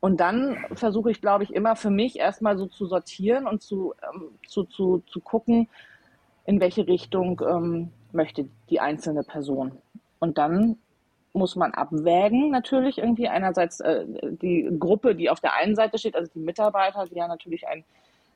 Und 0.00 0.18
dann 0.20 0.56
versuche 0.72 1.10
ich, 1.10 1.20
glaube 1.20 1.44
ich, 1.44 1.52
immer 1.54 1.76
für 1.76 1.90
mich 1.90 2.18
erstmal 2.18 2.56
so 2.56 2.66
zu 2.66 2.86
sortieren 2.86 3.46
und 3.46 3.60
zu, 3.60 3.92
ähm, 4.02 4.30
zu, 4.46 4.64
zu, 4.64 5.02
zu 5.06 5.20
gucken, 5.20 5.68
in 6.46 6.58
welche 6.58 6.86
Richtung 6.86 7.40
ähm, 7.46 7.90
möchte 8.12 8.48
die 8.70 8.80
einzelne 8.80 9.22
Person. 9.22 9.72
Und 10.18 10.38
dann 10.38 10.78
muss 11.32 11.56
man 11.56 11.72
abwägen 11.72 12.50
natürlich 12.50 12.98
irgendwie 12.98 13.28
einerseits 13.28 13.80
äh, 13.80 14.04
die 14.06 14.68
Gruppe, 14.78 15.14
die 15.14 15.30
auf 15.30 15.40
der 15.40 15.54
einen 15.54 15.76
Seite 15.76 15.98
steht, 15.98 16.16
also 16.16 16.30
die 16.34 16.40
Mitarbeiter, 16.40 17.06
die 17.06 17.14
ja 17.14 17.28
natürlich 17.28 17.68
ein 17.68 17.84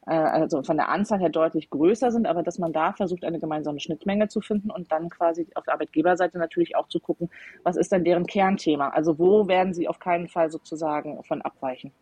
äh, 0.06 0.14
also 0.14 0.62
von 0.62 0.76
der 0.76 0.88
Anzahl 0.88 1.18
her 1.20 1.30
deutlich 1.30 1.70
größer 1.70 2.10
sind, 2.12 2.26
aber 2.26 2.42
dass 2.42 2.58
man 2.58 2.72
da 2.72 2.92
versucht, 2.92 3.24
eine 3.24 3.38
gemeinsame 3.38 3.80
Schnittmenge 3.80 4.28
zu 4.28 4.40
finden 4.40 4.70
und 4.70 4.92
dann 4.92 5.08
quasi 5.08 5.46
auf 5.54 5.64
der 5.64 5.74
Arbeitgeberseite 5.74 6.38
natürlich 6.38 6.76
auch 6.76 6.88
zu 6.88 7.00
gucken, 7.00 7.30
was 7.62 7.76
ist 7.76 7.92
denn 7.92 8.04
deren 8.04 8.26
Kernthema? 8.26 8.90
Also 8.90 9.18
wo 9.18 9.48
werden 9.48 9.72
sie 9.72 9.88
auf 9.88 9.98
keinen 9.98 10.28
Fall 10.28 10.50
sozusagen 10.50 11.22
von 11.24 11.42
abweichen? 11.42 11.92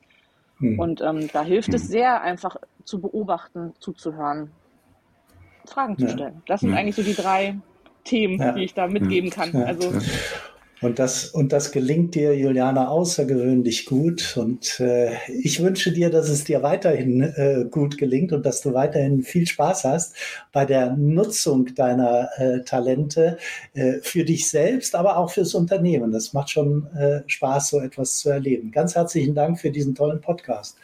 Hm. 0.58 0.78
Und 0.78 1.00
ähm, 1.00 1.28
da 1.32 1.42
hilft 1.42 1.68
hm. 1.68 1.74
es 1.74 1.88
sehr, 1.88 2.20
einfach 2.22 2.56
zu 2.84 3.00
beobachten, 3.00 3.72
zuzuhören, 3.78 4.50
Fragen 5.64 5.96
zu 5.96 6.08
stellen. 6.08 6.42
Das 6.46 6.60
sind 6.60 6.70
ja. 6.70 6.76
eigentlich 6.76 6.96
so 6.96 7.02
die 7.02 7.14
drei 7.14 7.56
Themen, 8.02 8.40
ja. 8.40 8.52
die 8.52 8.64
ich 8.64 8.74
da 8.74 8.88
mitgeben 8.88 9.30
kann. 9.30 9.54
Also 9.54 9.92
und 10.82 10.98
das, 10.98 11.26
und 11.26 11.52
das 11.52 11.70
gelingt 11.70 12.16
dir, 12.16 12.36
Juliana, 12.36 12.88
außergewöhnlich 12.88 13.86
gut. 13.86 14.36
Und 14.36 14.80
äh, 14.80 15.12
ich 15.28 15.62
wünsche 15.62 15.92
dir, 15.92 16.10
dass 16.10 16.28
es 16.28 16.42
dir 16.42 16.62
weiterhin 16.62 17.22
äh, 17.22 17.64
gut 17.70 17.98
gelingt 17.98 18.32
und 18.32 18.44
dass 18.44 18.60
du 18.62 18.74
weiterhin 18.74 19.22
viel 19.22 19.46
Spaß 19.46 19.84
hast 19.84 20.16
bei 20.52 20.66
der 20.66 20.96
Nutzung 20.96 21.74
deiner 21.74 22.28
äh, 22.36 22.62
Talente 22.64 23.38
äh, 23.74 23.94
für 24.02 24.24
dich 24.24 24.50
selbst, 24.50 24.96
aber 24.96 25.18
auch 25.18 25.30
fürs 25.30 25.54
Unternehmen. 25.54 26.10
Das 26.10 26.32
macht 26.32 26.50
schon 26.50 26.86
äh, 26.96 27.22
Spaß, 27.28 27.68
so 27.68 27.80
etwas 27.80 28.18
zu 28.18 28.30
erleben. 28.30 28.72
Ganz 28.72 28.96
herzlichen 28.96 29.34
Dank 29.36 29.60
für 29.60 29.70
diesen 29.70 29.94
tollen 29.94 30.20
Podcast. 30.20 30.76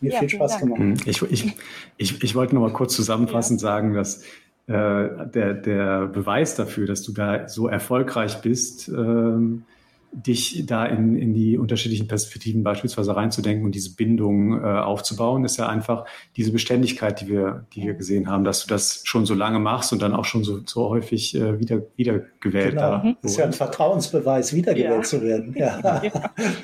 Mir 0.00 0.12
ja, 0.12 0.18
viel 0.18 0.30
Spaß 0.30 0.58
gemacht. 0.58 1.02
Ich, 1.06 1.22
ich, 1.22 1.52
ich, 1.96 2.24
ich 2.24 2.34
wollte 2.34 2.54
noch 2.54 2.62
mal 2.62 2.72
kurz 2.72 2.96
zusammenfassend 2.96 3.60
ja. 3.60 3.68
sagen, 3.68 3.94
dass 3.94 4.22
äh, 4.66 5.26
der, 5.34 5.54
der 5.54 6.06
Beweis 6.06 6.54
dafür, 6.54 6.86
dass 6.86 7.02
du 7.02 7.12
da 7.12 7.48
so 7.48 7.68
erfolgreich 7.68 8.40
bist, 8.42 8.88
ähm, 8.88 9.64
dich 10.12 10.64
da 10.66 10.84
in, 10.84 11.16
in 11.16 11.32
die 11.32 11.56
unterschiedlichen 11.56 12.06
Perspektiven 12.06 12.62
beispielsweise 12.62 13.16
reinzudenken 13.16 13.64
und 13.64 13.74
diese 13.74 13.96
Bindung 13.96 14.62
äh, 14.62 14.66
aufzubauen, 14.66 15.44
ist 15.44 15.56
ja 15.56 15.68
einfach 15.68 16.04
diese 16.36 16.52
Beständigkeit, 16.52 17.20
die 17.22 17.28
wir, 17.28 17.66
die 17.72 17.82
wir 17.82 17.94
gesehen 17.94 18.28
haben, 18.28 18.44
dass 18.44 18.62
du 18.62 18.68
das 18.68 19.00
schon 19.04 19.24
so 19.24 19.34
lange 19.34 19.58
machst 19.58 19.92
und 19.92 20.02
dann 20.02 20.14
auch 20.14 20.26
schon 20.26 20.44
so, 20.44 20.60
so 20.66 20.90
häufig 20.90 21.34
äh, 21.34 21.58
wieder, 21.58 21.82
wieder 21.96 22.20
gewählt. 22.40 22.72
Genau. 22.72 22.90
Da, 22.90 23.16
das 23.22 23.32
ist 23.32 23.38
ja 23.38 23.46
ein 23.46 23.54
Vertrauensbeweis, 23.54 24.54
wiedergewählt 24.54 24.96
ja. 24.96 25.02
zu 25.02 25.22
werden. 25.22 25.54
Ja. 25.56 25.80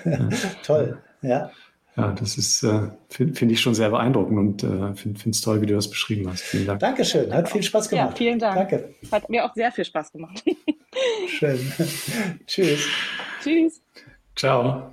ja. 0.04 0.28
Toll. 0.62 0.98
Ja. 1.22 1.50
Ja, 1.98 2.12
das 2.12 2.38
ist, 2.38 2.62
äh, 2.62 2.90
finde 3.08 3.34
find 3.34 3.50
ich 3.50 3.60
schon 3.60 3.74
sehr 3.74 3.90
beeindruckend 3.90 4.38
und 4.38 4.62
äh, 4.62 4.94
finde 4.94 5.30
es 5.30 5.40
toll, 5.40 5.60
wie 5.60 5.66
du 5.66 5.74
das 5.74 5.90
beschrieben 5.90 6.30
hast. 6.30 6.42
Vielen 6.42 6.66
Dank. 6.66 6.78
Dankeschön, 6.78 7.32
hat 7.34 7.48
viel 7.48 7.62
Spaß 7.62 7.88
gemacht. 7.88 8.10
Ja, 8.10 8.16
vielen 8.16 8.38
Dank. 8.38 8.54
Danke. 8.54 8.94
Hat 9.10 9.28
mir 9.28 9.44
auch 9.44 9.54
sehr 9.54 9.72
viel 9.72 9.84
Spaß 9.84 10.12
gemacht. 10.12 10.44
Schön. 11.26 11.58
Tschüss. 12.46 12.86
Tschüss. 13.42 13.82
Ciao. 14.36 14.92